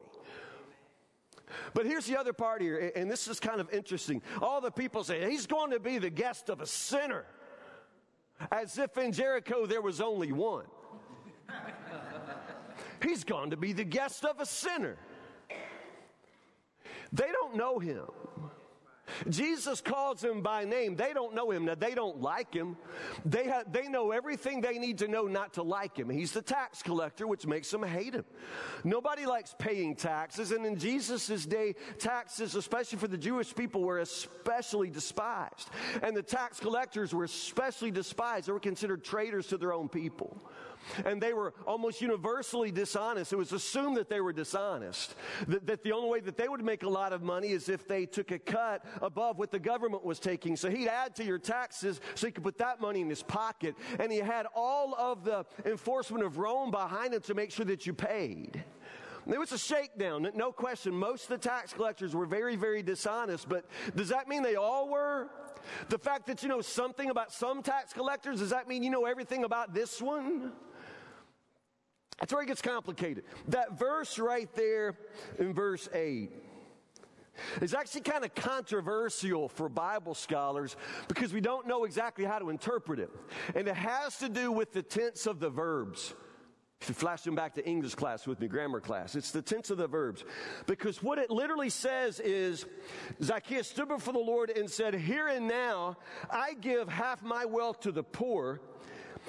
But 1.75 1.87
here's 1.87 2.07
the 2.07 2.19
other 2.19 2.33
part 2.33 2.63
here, 2.63 2.93
and 2.95 3.11
this 3.11 3.29
is 3.29 3.41
kind 3.41 3.61
of 3.61 3.73
interesting. 3.73 4.23
All 4.41 4.61
the 4.61 4.71
people 4.71 5.05
say, 5.05 5.31
he's 5.31 5.47
going 5.47 5.71
to 5.71 5.81
be 5.81 5.99
the 5.99 6.11
guest 6.11 6.49
of 6.49 6.61
a 6.61 6.67
sinner. 6.67 7.25
As 8.51 8.79
if 8.79 8.97
in 8.97 9.13
Jericho 9.13 9.67
there 9.67 9.83
was 9.83 10.01
only 10.01 10.33
one. 10.33 10.65
He's 13.03 13.25
going 13.25 13.51
to 13.51 13.57
be 13.57 13.73
the 13.73 13.85
guest 13.85 14.25
of 14.25 14.41
a 14.41 14.47
sinner. 14.47 14.97
They 17.13 17.29
don't 17.33 17.57
know 17.57 17.79
him. 17.79 18.05
Jesus 19.28 19.80
calls 19.80 20.22
him 20.22 20.42
by 20.42 20.64
name. 20.64 20.96
They 20.96 21.12
don't 21.12 21.35
know 21.35 21.50
him. 21.50 21.64
Now, 21.64 21.74
they 21.74 21.94
don't 21.94 22.20
like 22.20 22.52
him. 22.54 22.76
They, 23.24 23.44
have, 23.44 23.72
they 23.72 23.88
know 23.88 24.11
everything 24.11 24.61
they 24.61 24.78
need 24.78 24.98
to 24.98 25.09
know 25.09 25.26
not 25.26 25.54
to 25.54 25.62
like 25.62 25.96
him. 25.96 26.09
He's 26.09 26.33
the 26.33 26.42
tax 26.42 26.83
collector, 26.83 27.26
which 27.26 27.46
makes 27.46 27.70
them 27.70 27.83
hate 27.83 28.14
him. 28.14 28.24
Nobody 28.85 29.26
likes 29.26 29.54
paying 29.59 29.96
taxes. 29.96 30.52
And 30.52 30.64
in 30.64 30.78
Jesus' 30.78 31.46
day, 31.46 31.74
taxes, 31.98 32.54
especially 32.54 32.98
for 32.98 33.09
the 33.09 33.18
Jewish 33.18 33.54
people, 33.54 33.83
were 33.83 33.98
especially 33.98 34.90
despised. 34.90 35.70
And 36.02 36.16
the 36.16 36.22
tax 36.22 36.61
collectors 36.61 37.14
were 37.14 37.24
especially 37.24 37.90
despised. 37.90 38.48
They 38.48 38.52
were 38.52 38.61
considered 38.61 39.04
traitors 39.04 39.46
to 39.48 39.59
their 39.59 39.72
own 39.72 39.88
people 39.88 40.40
and 41.05 41.21
they 41.21 41.33
were 41.33 41.55
almost 41.66 42.01
universally 42.01 42.71
dishonest. 42.71 43.33
It 43.33 43.37
was 43.37 43.53
assumed 43.53 43.97
that 43.97 44.09
they 44.09 44.21
were 44.21 44.33
dishonest, 44.33 45.14
that, 45.49 45.66
that, 45.66 45.83
the 45.83 45.93
only 45.93 46.09
way 46.09 46.21
that 46.21 46.37
they 46.37 46.49
would 46.49 46.64
make 46.64 46.83
a 46.83 46.88
lot 46.88 47.12
of 47.12 47.23
money 47.23 47.49
is 47.49 47.69
if 47.69 47.87
they 47.88 48.07
took 48.07 48.31
a 48.31 48.38
cut 48.38 48.85
above 49.03 49.38
what 49.38 49.51
the 49.51 49.59
government 49.59 50.05
was 50.05 50.19
taking. 50.19 50.57
So 50.57 50.71
he'd 50.71 50.88
add 50.88 51.14
to 51.16 51.25
your 51.25 51.38
taxes 51.38 52.01
so 52.14 52.27
he 52.27 52.33
could 52.33 52.45
put 52.45 52.59
that 52.59 52.81
money 52.81 53.01
in 53.01 53.09
his 53.09 53.23
pocket, 53.23 53.75
and 53.99 54.12
he 54.12 54.19
had 54.19 54.47
all 54.55 54.95
of 54.95 55.25
the 55.25 55.45
enforcement 55.64 56.25
of 56.25 56.38
Rome 56.38 56.71
behind 56.71 57.14
him 57.14 57.23
to 57.23 57.35
make 57.35 57.51
sure 57.51 57.66
that 57.66 57.87
you 57.87 57.95
paid. 57.95 58.64
It 59.27 59.38
was 59.38 59.53
a 59.53 59.59
shakedown, 59.59 60.29
no 60.35 60.51
question. 60.51 60.95
Most 60.95 61.25
of 61.25 61.29
the 61.29 61.38
tax 61.38 61.73
collectors 61.73 62.14
were 62.14 62.27
very, 62.27 62.57
very 62.57 62.83
dishonest, 62.83 63.49
but 63.49 63.64
does 63.95 64.09
that 64.09 64.29
mean 64.29 64.43
they 64.43 64.57
all 64.57 64.88
were? 64.88 65.29
The 65.88 65.99
fact 65.99 66.27
that 66.27 66.43
you 66.43 66.49
know 66.49 66.62
something 66.62 67.11
about 67.11 67.33
some 67.33 67.62
tax 67.62 67.93
collectors, 67.93 68.40
does 68.40 68.51
that 68.51 68.66
mean 68.66 68.83
you 68.83 68.90
know 68.90 69.05
everything 69.05 69.45
about 69.45 69.75
this 69.75 70.01
one? 70.01 70.53
That's 72.20 72.33
where 72.33 72.42
it 72.42 72.46
gets 72.46 72.62
complicated. 72.62 73.24
That 73.48 73.78
verse 73.78 74.18
right 74.18 74.48
there 74.54 74.94
in 75.38 75.54
verse 75.54 75.88
8 75.92 76.30
is 77.61 77.74
actually 77.74 78.02
kind 78.02 78.24
of 78.24 78.35
controversial 78.35 79.48
for 79.48 79.68
Bible 79.68 80.14
scholars 80.14 80.76
because 81.09 81.33
we 81.33 81.40
don't 81.40 81.66
know 81.66 81.85
exactly 81.85 82.24
how 82.26 82.38
to 82.38 82.50
interpret 82.50 83.00
it. 83.00 83.11
And 83.54 83.66
it 83.66 83.76
has 83.76 84.18
to 84.18 84.28
do 84.28 84.52
with 84.52 84.72
the 84.72 84.83
tense 84.83 85.26
of 85.26 85.40
the 85.40 85.48
verbs. 85.48 86.14
If 86.80 86.88
you 86.88 86.94
flash 86.94 87.22
them 87.22 87.35
back 87.35 87.54
to 87.56 87.66
English 87.66 87.94
class 87.94 88.26
with 88.26 88.40
me, 88.40 88.48
grammar 88.48 88.80
class, 88.80 89.14
it's 89.14 89.33
the 89.33 89.42
tense 89.42 89.68
of 89.68 89.76
the 89.76 89.87
verbs. 89.87 90.24
Because 90.66 91.02
what 91.02 91.18
it 91.18 91.30
literally 91.30 91.68
says 91.68 92.20
is 92.20 92.64
Zacchaeus 93.22 93.68
stood 93.68 93.88
before 93.88 94.14
the 94.14 94.18
Lord 94.18 94.48
and 94.48 94.68
said, 94.70 94.94
Here 94.94 95.28
and 95.28 95.46
now 95.46 95.98
I 96.30 96.54
give 96.54 96.88
half 96.88 97.22
my 97.22 97.44
wealth 97.44 97.80
to 97.80 97.92
the 97.92 98.02
poor. 98.02 98.61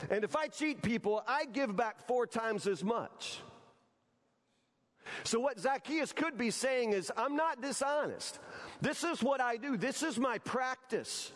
And 0.09 0.23
if 0.23 0.35
I 0.35 0.47
cheat 0.47 0.81
people, 0.81 1.23
I 1.27 1.45
give 1.45 1.75
back 1.75 2.07
four 2.07 2.25
times 2.25 2.67
as 2.67 2.83
much. 2.83 3.39
So, 5.23 5.39
what 5.39 5.59
Zacchaeus 5.59 6.13
could 6.13 6.37
be 6.37 6.51
saying 6.51 6.93
is, 6.93 7.11
I'm 7.17 7.35
not 7.35 7.61
dishonest. 7.61 8.39
This 8.81 9.03
is 9.03 9.21
what 9.21 9.41
I 9.41 9.57
do, 9.57 9.77
this 9.77 10.03
is 10.03 10.17
my 10.17 10.37
practice. 10.39 11.31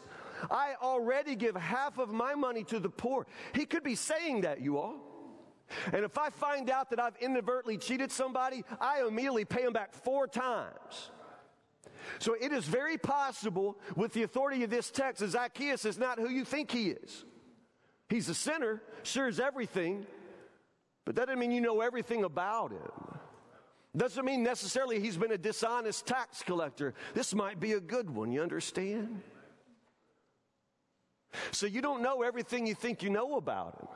I 0.52 0.76
already 0.82 1.36
give 1.36 1.56
half 1.56 1.98
of 1.98 2.10
my 2.10 2.36
money 2.36 2.64
to 2.66 2.80
the 2.80 2.90
poor. 2.90 3.26
He 3.54 3.66
could 3.66 3.84
be 3.84 3.96
saying 3.96 4.42
that, 4.42 4.62
you 4.62 4.78
all. 4.78 5.00
And 5.92 6.04
if 6.06 6.18
I 6.18 6.30
find 6.30 6.70
out 6.70 6.90
that 6.92 7.00
I've 7.00 7.16
inadvertently 7.20 7.78
cheated 7.78 8.12
somebody, 8.12 8.64
I 8.80 9.04
immediately 9.08 9.46
pay 9.46 9.64
them 9.64 9.74
back 9.74 9.94
four 9.94 10.28
times. 10.28 11.12
So 12.20 12.36
it 12.40 12.52
is 12.52 12.66
very 12.66 12.98
possible, 12.98 13.78
with 13.96 14.14
the 14.14 14.24
authority 14.24 14.64
of 14.64 14.70
this 14.70 14.92
text, 14.92 15.22
that 15.22 15.30
Zacchaeus 15.30 15.86
is 15.86 15.98
not 15.98 16.20
who 16.20 16.30
you 16.30 16.46
think 16.46 16.70
he 16.70 16.90
is. 16.90 17.26
He's 18.16 18.30
a 18.30 18.34
sinner, 18.34 18.82
sure 19.04 19.28
as 19.28 19.42
everything, 19.42 20.06
but 21.04 21.18
that 21.18 21.26
doesn't 21.26 21.38
mean 21.38 21.52
you 21.52 21.60
know 21.60 21.82
everything 21.82 22.24
about 22.24 22.72
him. 22.72 23.20
Doesn't 23.94 24.24
mean 24.24 24.42
necessarily 24.42 25.02
he's 25.02 25.18
been 25.18 25.34
a 25.34 25.38
dishonest 25.38 26.06
tax 26.06 26.42
collector. 26.42 26.94
This 27.14 27.36
might 27.36 27.60
be 27.60 27.74
a 27.74 27.82
good 27.82 28.10
one, 28.10 28.32
you 28.32 28.42
understand? 28.42 29.22
So 31.52 31.66
you 31.66 31.82
don't 31.82 32.02
know 32.02 32.22
everything 32.22 32.66
you 32.66 32.74
think 32.74 33.04
you 33.04 33.10
know 33.10 33.36
about 33.36 33.82
him. 33.82 33.88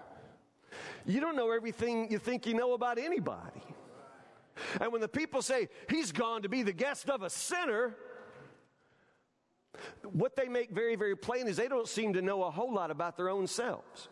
You 1.05 1.21
don't 1.21 1.37
know 1.37 1.51
everything 1.51 2.11
you 2.11 2.19
think 2.19 2.45
you 2.45 2.53
know 2.55 2.73
about 2.73 2.97
anybody. 2.97 3.63
And 4.81 4.91
when 4.91 4.99
the 4.99 5.07
people 5.07 5.41
say, 5.41 5.69
he's 5.89 6.11
gone 6.11 6.41
to 6.41 6.49
be 6.49 6.61
the 6.61 6.73
guest 6.73 7.09
of 7.09 7.23
a 7.23 7.29
sinner, 7.29 7.95
what 10.03 10.35
they 10.35 10.47
make 10.47 10.71
very, 10.71 10.95
very 10.95 11.15
plain 11.15 11.47
is 11.47 11.57
they 11.57 11.67
don't 11.67 11.87
seem 11.87 12.13
to 12.13 12.21
know 12.21 12.43
a 12.43 12.51
whole 12.51 12.73
lot 12.73 12.91
about 12.91 13.17
their 13.17 13.29
own 13.29 13.47
selves. 13.47 14.09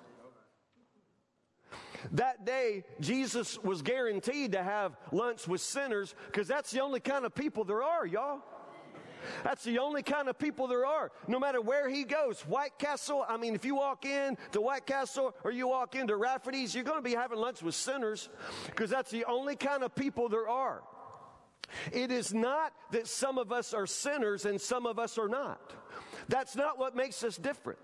That 2.12 2.46
day, 2.46 2.84
Jesus 3.00 3.58
was 3.64 3.82
guaranteed 3.82 4.54
to 4.54 4.64
have 4.64 4.96
lunch 5.12 5.48
with 5.48 5.62
sinners 5.62 6.16
because 6.28 6.48
that's 6.48 6.72
the 6.72 6.82
only 6.82 7.00
kind 7.00 7.26
of 7.26 7.34
people 7.34 7.64
there 7.64 7.84
are, 7.84 8.06
y'all. 8.06 8.42
That's 9.44 9.64
the 9.64 9.80
only 9.80 10.04
kind 10.04 10.30
of 10.30 10.38
people 10.38 10.68
there 10.68 10.86
are. 10.86 11.12
No 11.28 11.40
matter 11.40 11.60
where 11.60 11.90
he 11.90 12.04
goes, 12.04 12.42
White 12.42 12.78
Castle, 12.78 13.26
I 13.28 13.38
mean, 13.38 13.56
if 13.56 13.66
you 13.66 13.76
walk 13.76 14.06
in 14.06 14.38
to 14.52 14.62
White 14.62 14.86
Castle 14.86 15.36
or 15.44 15.52
you 15.52 15.68
walk 15.68 15.96
into 15.96 16.16
Rafferty's, 16.16 16.74
you're 16.74 16.84
going 16.84 17.00
to 17.00 17.04
be 17.04 17.16
having 17.16 17.40
lunch 17.40 17.62
with 17.62 17.76
sinners 17.76 18.30
because 18.68 18.90
that's 18.90 19.12
the 19.12 19.26
only 19.26 19.56
kind 19.56 19.84
of 19.84 19.94
people 19.96 20.30
there 20.30 20.48
are. 20.48 20.84
It 21.92 22.12
is 22.12 22.34
not 22.34 22.74
that 22.92 23.08
some 23.08 23.38
of 23.38 23.52
us 23.52 23.74
are 23.74 23.88
sinners 23.88 24.46
and 24.46 24.60
some 24.60 24.86
of 24.86 25.00
us 25.00 25.18
are 25.18 25.28
not. 25.28 25.74
That's 26.28 26.56
not 26.56 26.78
what 26.78 26.96
makes 26.96 27.24
us 27.24 27.38
different. 27.38 27.80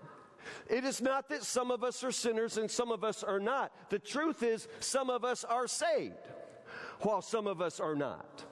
It 0.68 0.84
is 0.84 1.00
not 1.00 1.28
that 1.30 1.42
some 1.42 1.70
of 1.70 1.82
us 1.82 2.04
are 2.04 2.12
sinners 2.12 2.58
and 2.58 2.70
some 2.70 2.90
of 2.90 3.04
us 3.04 3.22
are 3.22 3.40
not. 3.40 3.72
The 3.90 3.98
truth 3.98 4.42
is, 4.42 4.68
some 4.80 5.10
of 5.10 5.24
us 5.24 5.44
are 5.44 5.66
saved 5.66 6.14
while 7.00 7.22
some 7.22 7.46
of 7.46 7.60
us 7.60 7.80
are 7.80 7.94
not. 7.94 8.44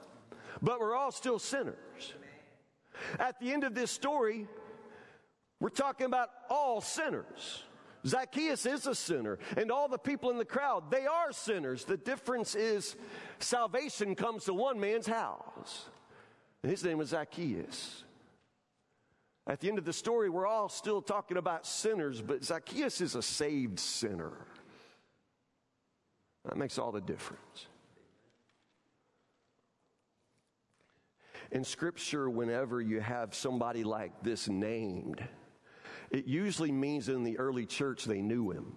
But 0.61 0.79
we're 0.79 0.95
all 0.95 1.11
still 1.11 1.39
sinners. 1.39 2.13
At 3.19 3.39
the 3.39 3.51
end 3.51 3.63
of 3.63 3.75
this 3.75 3.91
story, 3.91 4.47
we're 5.59 5.69
talking 5.69 6.05
about 6.05 6.29
all 6.49 6.81
sinners. 6.81 7.63
Zacchaeus 8.05 8.65
is 8.65 8.85
a 8.85 8.95
sinner, 8.95 9.39
and 9.55 9.71
all 9.71 9.87
the 9.87 9.97
people 9.97 10.29
in 10.29 10.37
the 10.37 10.45
crowd, 10.45 10.91
they 10.91 11.05
are 11.05 11.31
sinners. 11.31 11.85
The 11.85 11.97
difference 11.97 12.53
is 12.53 12.95
salvation 13.39 14.15
comes 14.15 14.45
to 14.45 14.53
one 14.53 14.79
man's 14.79 15.07
house. 15.07 15.85
And 16.61 16.71
his 16.71 16.83
name 16.83 16.97
was 16.97 17.09
Zacchaeus. 17.09 18.03
At 19.47 19.59
the 19.59 19.67
end 19.67 19.77
of 19.77 19.85
the 19.85 19.93
story, 19.93 20.29
we're 20.29 20.47
all 20.47 20.69
still 20.69 21.01
talking 21.01 21.37
about 21.37 21.65
sinners, 21.65 22.21
but 22.21 22.43
Zacchaeus 22.43 23.01
is 23.01 23.15
a 23.15 23.21
saved 23.21 23.79
sinner. 23.79 24.31
That 26.45 26.57
makes 26.57 26.77
all 26.77 26.91
the 26.91 27.01
difference. 27.01 27.67
In 31.51 31.63
Scripture, 31.63 32.29
whenever 32.29 32.81
you 32.81 32.99
have 32.99 33.35
somebody 33.35 33.83
like 33.83 34.23
this 34.23 34.49
named, 34.49 35.23
it 36.13 36.25
usually 36.25 36.71
means 36.71 37.09
in 37.09 37.23
the 37.23 37.37
early 37.39 37.65
church 37.65 38.05
they 38.05 38.21
knew 38.21 38.51
him. 38.51 38.73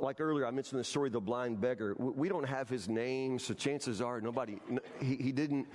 Like 0.00 0.20
earlier, 0.20 0.46
I 0.46 0.50
mentioned 0.50 0.80
the 0.80 0.84
story 0.84 1.10
of 1.10 1.12
the 1.12 1.20
blind 1.20 1.60
beggar. 1.60 1.94
We 1.96 2.28
don't 2.28 2.48
have 2.48 2.68
his 2.68 2.88
name, 2.88 3.38
so 3.38 3.54
chances 3.54 4.00
are 4.00 4.20
nobody, 4.20 4.58
he, 5.00 5.14
he 5.16 5.32
didn't 5.32 5.68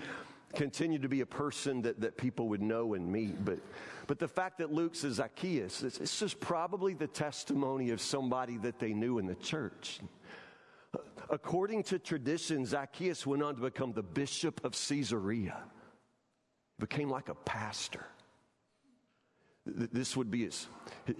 continue 0.54 1.00
to 1.00 1.08
be 1.08 1.22
a 1.22 1.26
person 1.26 1.82
that, 1.84 2.02
that 2.02 2.18
people 2.18 2.50
would 2.50 2.62
know 2.62 2.94
and 2.94 3.10
meet. 3.10 3.46
But, 3.46 3.60
but 4.08 4.20
the 4.20 4.28
fact 4.28 4.58
that 4.58 4.74
Luke 4.74 4.96
says 4.96 5.14
Zacchaeus, 5.14 5.82
it's, 5.84 5.98
it's 6.00 6.20
just 6.20 6.42
probably 6.42 6.94
the 6.94 7.08
testimony 7.08 7.92
of 7.92 8.02
somebody 8.02 8.58
that 8.58 8.80
they 8.80 8.92
knew 8.92 9.18
in 9.18 9.28
the 9.28 9.36
church. 9.36 10.02
According 11.30 11.84
to 11.84 12.00
tradition, 12.00 12.66
Zacchaeus 12.66 13.26
went 13.26 13.44
on 13.44 13.56
to 13.56 13.62
become 13.62 13.94
the 13.94 14.04
bishop 14.04 14.66
of 14.66 14.74
Caesarea, 14.74 15.64
became 16.80 17.10
like 17.10 17.30
a 17.30 17.36
pastor. 17.36 18.06
This 19.66 20.18
would 20.18 20.32
be 20.32 20.46
his, 20.46 20.68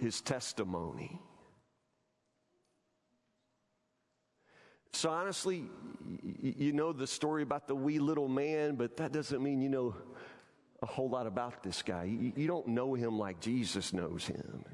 his 0.00 0.20
testimony. 0.20 1.20
So, 4.92 5.10
honestly, 5.10 5.64
you 6.42 6.72
know 6.72 6.92
the 6.92 7.06
story 7.06 7.42
about 7.42 7.66
the 7.66 7.74
wee 7.74 7.98
little 7.98 8.28
man, 8.28 8.74
but 8.74 8.96
that 8.98 9.12
doesn't 9.12 9.42
mean 9.42 9.62
you 9.62 9.68
know 9.68 9.94
a 10.82 10.86
whole 10.86 11.08
lot 11.08 11.26
about 11.26 11.62
this 11.62 11.82
guy. 11.82 12.04
You 12.04 12.46
don't 12.46 12.68
know 12.68 12.94
him 12.94 13.18
like 13.18 13.40
Jesus 13.40 13.92
knows 13.92 14.26
him. 14.26 14.64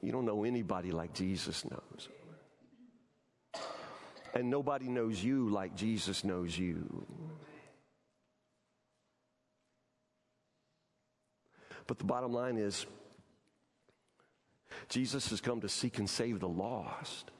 You 0.00 0.12
don't 0.12 0.24
know 0.24 0.44
anybody 0.44 0.92
like 0.92 1.12
Jesus 1.12 1.64
knows. 1.64 2.08
And 4.34 4.50
nobody 4.50 4.88
knows 4.88 5.22
you 5.22 5.48
like 5.48 5.74
Jesus 5.74 6.22
knows 6.24 6.56
you. 6.56 7.06
But 11.86 11.98
the 11.98 12.04
bottom 12.04 12.32
line 12.32 12.56
is, 12.56 12.86
Jesus 14.88 15.30
has 15.30 15.40
come 15.40 15.60
to 15.60 15.68
seek 15.68 15.98
and 15.98 16.08
save 16.08 16.40
the 16.40 16.48
lost. 16.48 17.30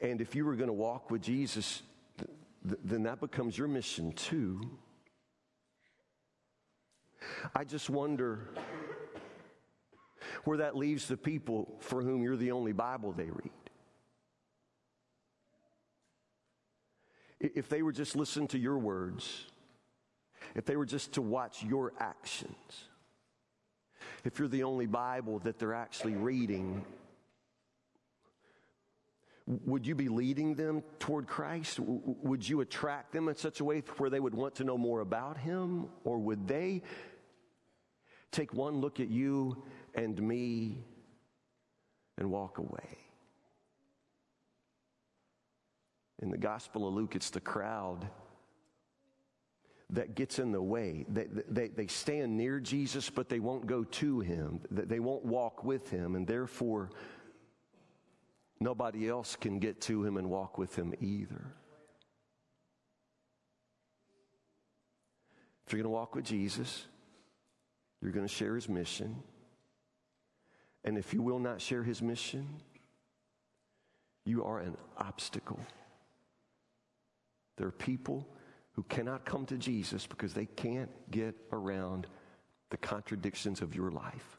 And 0.00 0.20
if 0.20 0.34
you 0.34 0.44
were 0.44 0.54
going 0.54 0.68
to 0.68 0.74
walk 0.74 1.10
with 1.10 1.22
Jesus, 1.22 1.82
th- 2.66 2.80
then 2.84 3.02
that 3.04 3.20
becomes 3.20 3.58
your 3.58 3.68
mission 3.68 4.12
too. 4.12 4.60
I 7.54 7.64
just 7.64 7.90
wonder 7.90 8.48
where 10.44 10.58
that 10.58 10.76
leaves 10.76 11.06
the 11.06 11.16
people 11.16 11.76
for 11.80 12.02
whom 12.02 12.22
you're 12.22 12.36
the 12.36 12.52
only 12.52 12.72
Bible 12.72 13.12
they 13.12 13.30
read. 13.30 13.50
If 17.40 17.68
they 17.68 17.82
were 17.82 17.92
just 17.92 18.16
listen 18.16 18.46
to 18.48 18.58
your 18.58 18.78
words, 18.78 19.46
if 20.54 20.64
they 20.64 20.76
were 20.76 20.86
just 20.86 21.12
to 21.12 21.22
watch 21.22 21.62
your 21.62 21.92
actions, 21.98 22.84
if 24.24 24.38
you're 24.38 24.48
the 24.48 24.64
only 24.64 24.86
Bible 24.86 25.38
that 25.40 25.58
they're 25.58 25.74
actually 25.74 26.14
reading, 26.14 26.84
would 29.64 29.86
you 29.86 29.94
be 29.94 30.08
leading 30.08 30.54
them 30.54 30.82
toward 30.98 31.26
Christ? 31.26 31.78
Would 31.80 32.46
you 32.46 32.60
attract 32.60 33.12
them 33.12 33.28
in 33.28 33.36
such 33.36 33.60
a 33.60 33.64
way 33.64 33.82
where 33.96 34.10
they 34.10 34.20
would 34.20 34.34
want 34.34 34.56
to 34.56 34.64
know 34.64 34.76
more 34.76 35.00
about 35.00 35.38
Him? 35.38 35.86
Or 36.04 36.18
would 36.18 36.46
they 36.46 36.82
take 38.30 38.52
one 38.52 38.80
look 38.80 39.00
at 39.00 39.08
you 39.08 39.62
and 39.94 40.20
me 40.20 40.84
and 42.18 42.30
walk 42.30 42.58
away? 42.58 42.98
In 46.20 46.30
the 46.30 46.36
Gospel 46.36 46.86
of 46.86 46.94
Luke, 46.94 47.14
it's 47.14 47.30
the 47.30 47.40
crowd 47.40 48.06
that 49.90 50.14
gets 50.14 50.38
in 50.38 50.52
the 50.52 50.60
way. 50.60 51.06
They, 51.08 51.26
they, 51.48 51.68
they 51.68 51.86
stand 51.86 52.36
near 52.36 52.60
Jesus, 52.60 53.08
but 53.08 53.28
they 53.28 53.40
won't 53.40 53.66
go 53.66 53.84
to 53.84 54.20
him. 54.20 54.60
They 54.70 55.00
won't 55.00 55.24
walk 55.24 55.64
with 55.64 55.88
him, 55.90 56.14
and 56.14 56.26
therefore, 56.26 56.90
nobody 58.60 59.08
else 59.08 59.36
can 59.36 59.58
get 59.58 59.80
to 59.82 60.04
him 60.04 60.16
and 60.16 60.28
walk 60.28 60.58
with 60.58 60.76
him 60.76 60.94
either. 61.00 61.54
If 65.66 65.72
you're 65.72 65.82
going 65.82 65.92
to 65.92 65.96
walk 65.96 66.14
with 66.14 66.24
Jesus, 66.24 66.86
you're 68.02 68.12
going 68.12 68.26
to 68.26 68.32
share 68.32 68.54
his 68.54 68.68
mission. 68.68 69.22
And 70.84 70.96
if 70.96 71.12
you 71.12 71.22
will 71.22 71.38
not 71.38 71.60
share 71.60 71.82
his 71.82 72.00
mission, 72.00 72.46
you 74.24 74.44
are 74.44 74.60
an 74.60 74.76
obstacle. 74.96 75.60
There 77.56 77.66
are 77.66 77.72
people 77.72 78.26
who 78.78 78.84
cannot 78.84 79.24
come 79.24 79.44
to 79.44 79.56
Jesus 79.56 80.06
because 80.06 80.34
they 80.34 80.46
can't 80.46 80.88
get 81.10 81.34
around 81.50 82.06
the 82.70 82.76
contradictions 82.76 83.60
of 83.60 83.74
your 83.74 83.90
life. 83.90 84.38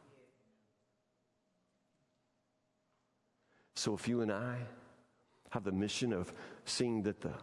So 3.75 3.93
if 3.93 4.08
you 4.08 4.21
and 4.21 4.32
I 4.32 4.56
have 5.49 5.65
the 5.65 5.73
mission 5.73 6.13
of 6.13 6.32
seeing 6.63 7.04
that 7.04 7.19
the 7.19 7.34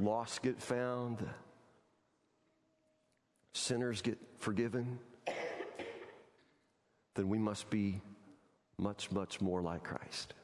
lost 0.00 0.42
get 0.42 0.60
found, 0.60 1.18
the 1.18 1.28
sinners 3.52 4.02
get 4.02 4.18
forgiven, 4.38 4.98
then 7.14 7.28
we 7.28 7.38
must 7.38 7.70
be 7.70 8.00
much, 8.76 9.08
much 9.12 9.40
more 9.40 9.62
like 9.62 9.84
Christ. 9.84 10.34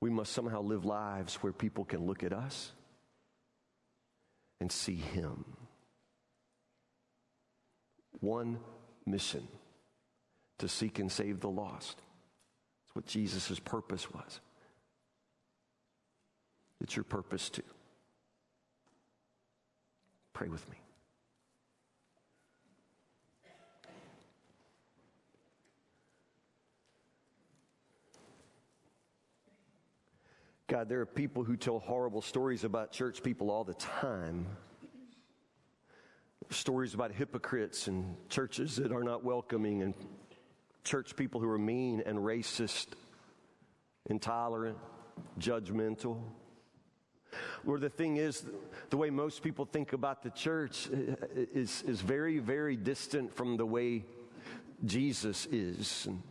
We 0.00 0.08
must 0.08 0.32
somehow 0.32 0.62
live 0.62 0.86
lives 0.86 1.34
where 1.42 1.52
people 1.52 1.84
can 1.84 2.06
look 2.06 2.24
at 2.24 2.32
us 2.32 2.72
and 4.60 4.70
see 4.70 4.96
Him. 4.96 5.44
One 8.20 8.58
mission 9.04 9.46
to 10.58 10.68
seek 10.68 10.98
and 10.98 11.10
save 11.10 11.40
the 11.40 11.50
lost. 11.50 11.98
That's 11.98 12.94
what 12.94 13.06
Jesus' 13.06 13.58
purpose 13.58 14.10
was. 14.10 14.40
It's 16.80 16.96
your 16.96 17.04
purpose 17.04 17.48
too. 17.48 17.62
Pray 20.32 20.48
with 20.48 20.68
me. 20.70 20.76
God, 30.68 30.88
there 30.88 31.00
are 31.00 31.06
people 31.06 31.44
who 31.44 31.56
tell 31.56 31.78
horrible 31.78 32.20
stories 32.20 32.64
about 32.64 32.90
church 32.90 33.22
people 33.22 33.52
all 33.52 33.62
the 33.62 33.74
time. 33.74 34.46
Stories 36.50 36.92
about 36.92 37.12
hypocrites 37.12 37.86
and 37.86 38.16
churches 38.28 38.74
that 38.76 38.90
are 38.90 39.04
not 39.04 39.22
welcoming 39.22 39.82
and 39.82 39.94
church 40.82 41.14
people 41.14 41.40
who 41.40 41.48
are 41.48 41.58
mean 41.58 42.02
and 42.04 42.18
racist, 42.18 42.88
intolerant, 44.06 44.76
judgmental. 45.38 46.20
Lord, 47.64 47.80
the 47.80 47.88
thing 47.88 48.16
is, 48.16 48.44
the 48.90 48.96
way 48.96 49.10
most 49.10 49.44
people 49.44 49.66
think 49.66 49.92
about 49.92 50.24
the 50.24 50.30
church 50.30 50.88
eh, 50.92 51.14
eh, 51.22 51.44
is, 51.54 51.82
is 51.82 52.00
very, 52.00 52.40
very 52.40 52.76
distant 52.76 53.32
from 53.36 53.56
the 53.56 53.66
way 53.66 54.04
Jesus 54.84 55.46
is. 55.46 56.06
And 56.06 56.22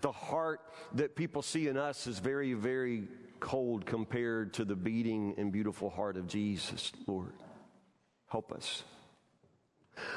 the 0.00 0.12
heart 0.12 0.60
that 0.94 1.16
people 1.16 1.42
see 1.42 1.68
in 1.68 1.76
us 1.76 2.06
is 2.06 2.18
very, 2.18 2.54
very 2.54 3.08
cold 3.40 3.84
compared 3.86 4.54
to 4.54 4.64
the 4.64 4.76
beating 4.76 5.34
and 5.36 5.52
beautiful 5.52 5.90
heart 5.90 6.16
of 6.16 6.26
Jesus, 6.26 6.92
Lord. 7.06 7.32
Help 8.28 8.52
us. 8.52 8.84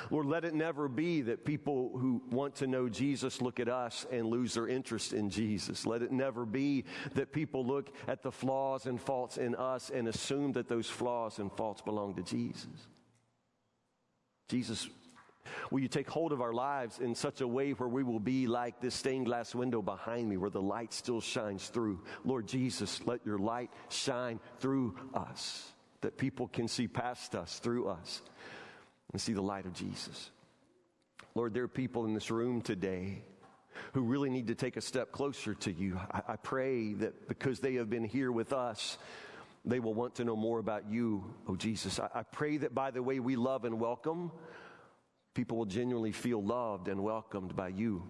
Lord, 0.09 0.25
let 0.25 0.45
it 0.45 0.53
never 0.53 0.87
be 0.87 1.21
that 1.21 1.45
people 1.45 1.91
who 1.97 2.21
want 2.31 2.55
to 2.55 2.67
know 2.67 2.89
Jesus 2.89 3.41
look 3.41 3.59
at 3.59 3.69
us 3.69 4.05
and 4.11 4.27
lose 4.27 4.53
their 4.53 4.67
interest 4.67 5.13
in 5.13 5.29
Jesus. 5.29 5.85
Let 5.85 6.01
it 6.01 6.11
never 6.11 6.45
be 6.45 6.85
that 7.13 7.31
people 7.31 7.65
look 7.65 7.93
at 8.07 8.23
the 8.23 8.31
flaws 8.31 8.85
and 8.85 8.99
faults 8.99 9.37
in 9.37 9.55
us 9.55 9.91
and 9.93 10.07
assume 10.07 10.53
that 10.53 10.67
those 10.67 10.89
flaws 10.89 11.39
and 11.39 11.51
faults 11.51 11.81
belong 11.81 12.15
to 12.15 12.23
Jesus. 12.23 12.87
Jesus 14.49 14.87
Will 15.71 15.79
you 15.79 15.87
take 15.87 16.09
hold 16.09 16.31
of 16.31 16.41
our 16.41 16.53
lives 16.53 16.99
in 16.99 17.15
such 17.15 17.41
a 17.41 17.47
way 17.47 17.71
where 17.71 17.89
we 17.89 18.03
will 18.03 18.19
be 18.19 18.47
like 18.47 18.79
this 18.79 18.95
stained 18.95 19.25
glass 19.25 19.53
window 19.53 19.81
behind 19.81 20.29
me 20.29 20.37
where 20.37 20.49
the 20.49 20.61
light 20.61 20.93
still 20.93 21.21
shines 21.21 21.67
through? 21.67 22.01
Lord 22.23 22.47
Jesus, 22.47 23.01
let 23.05 23.25
your 23.25 23.37
light 23.37 23.71
shine 23.89 24.39
through 24.59 24.95
us 25.13 25.71
that 26.01 26.17
people 26.17 26.47
can 26.47 26.67
see 26.67 26.87
past 26.87 27.35
us, 27.35 27.59
through 27.59 27.87
us, 27.87 28.21
and 29.11 29.21
see 29.21 29.33
the 29.33 29.41
light 29.41 29.65
of 29.65 29.73
Jesus. 29.73 30.31
Lord, 31.35 31.53
there 31.53 31.63
are 31.63 31.67
people 31.67 32.05
in 32.05 32.13
this 32.13 32.31
room 32.31 32.61
today 32.61 33.23
who 33.93 34.01
really 34.01 34.29
need 34.29 34.47
to 34.47 34.55
take 34.55 34.77
a 34.77 34.81
step 34.81 35.11
closer 35.11 35.53
to 35.53 35.71
you. 35.71 35.99
I, 36.11 36.21
I, 36.29 36.35
pray 36.35 36.93
that 36.95 37.27
because 37.27 37.59
they 37.59 37.75
have 37.75 37.89
been 37.89 38.03
here 38.03 38.31
with 38.31 38.53
us, 38.53 38.97
they 39.65 39.79
will 39.79 39.93
want 39.93 40.15
to 40.15 40.23
know 40.23 40.35
more 40.35 40.59
about 40.59 40.89
you, 40.89 41.23
oh 41.47 41.55
Jesus. 41.55 41.99
I, 41.99 42.09
I 42.13 42.23
pray 42.23 42.57
that 42.57 42.73
by 42.73 42.91
the 42.91 43.03
way 43.03 43.19
we 43.19 43.35
love 43.35 43.65
and 43.65 43.79
welcome, 43.79 44.31
people 45.37 45.55
will 45.55 45.65
genuinely 45.65 46.11
feel 46.11 46.43
loved 46.43 46.87
and 46.87 47.03
welcomed 47.03 47.55
by 47.55 47.67
you, 47.67 48.01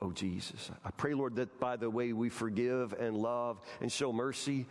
oh 0.00 0.10
Jesus. 0.10 0.68
I 0.84 0.90
pray, 0.90 1.14
Lord, 1.14 1.36
that 1.36 1.60
by 1.60 1.76
the 1.76 1.88
way 1.88 2.12
we 2.12 2.28
forgive 2.28 2.92
and 2.94 3.16
love 3.16 3.60
and 3.80 3.90
show 3.90 4.12
mercy, 4.12 4.66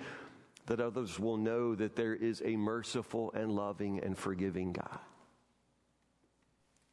that 0.66 0.82
others 0.82 1.18
will 1.18 1.38
know 1.38 1.74
that 1.74 1.96
there 1.96 2.14
is 2.14 2.42
a 2.44 2.58
merciful 2.58 3.32
and 3.34 3.54
loving 3.54 4.04
and 4.04 4.18
forgiving 4.18 4.74
God. 4.74 5.00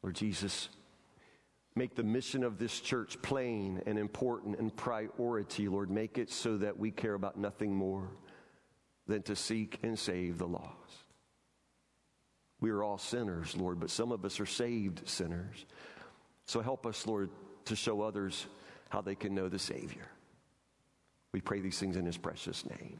Lord 0.01 0.15
Jesus, 0.15 0.69
make 1.75 1.95
the 1.95 2.03
mission 2.03 2.45
of 2.45 2.57
this 2.57 2.79
church 2.79 3.21
plain 3.21 3.81
and 3.85 3.99
important 3.99 4.57
and 4.57 4.73
priority, 4.73 5.67
Lord. 5.67 5.91
Make 5.91 6.17
it 6.17 6.31
so 6.31 6.55
that 6.59 6.79
we 6.79 6.91
care 6.91 7.13
about 7.13 7.37
nothing 7.37 7.75
more 7.75 8.07
than 9.05 9.21
to 9.23 9.35
seek 9.35 9.79
and 9.83 9.99
save 9.99 10.37
the 10.37 10.47
lost. 10.47 11.08
We 12.61 12.71
are 12.71 12.83
all 12.83 12.97
sinners, 12.97 13.55
Lord, 13.55 13.79
but 13.79 13.89
some 13.89 14.11
of 14.11 14.25
us 14.25 14.39
are 14.39 14.45
saved 14.45 15.07
sinners. 15.07 15.65
So 16.45 16.61
help 16.61 16.85
us, 16.85 17.07
Lord, 17.07 17.29
to 17.65 17.75
show 17.75 18.01
others 18.01 18.47
how 18.89 19.01
they 19.01 19.15
can 19.15 19.33
know 19.33 19.49
the 19.49 19.59
Savior. 19.59 20.07
We 21.31 21.41
pray 21.41 21.61
these 21.61 21.79
things 21.79 21.95
in 21.95 22.05
His 22.05 22.17
precious 22.17 22.65
name. 22.65 22.97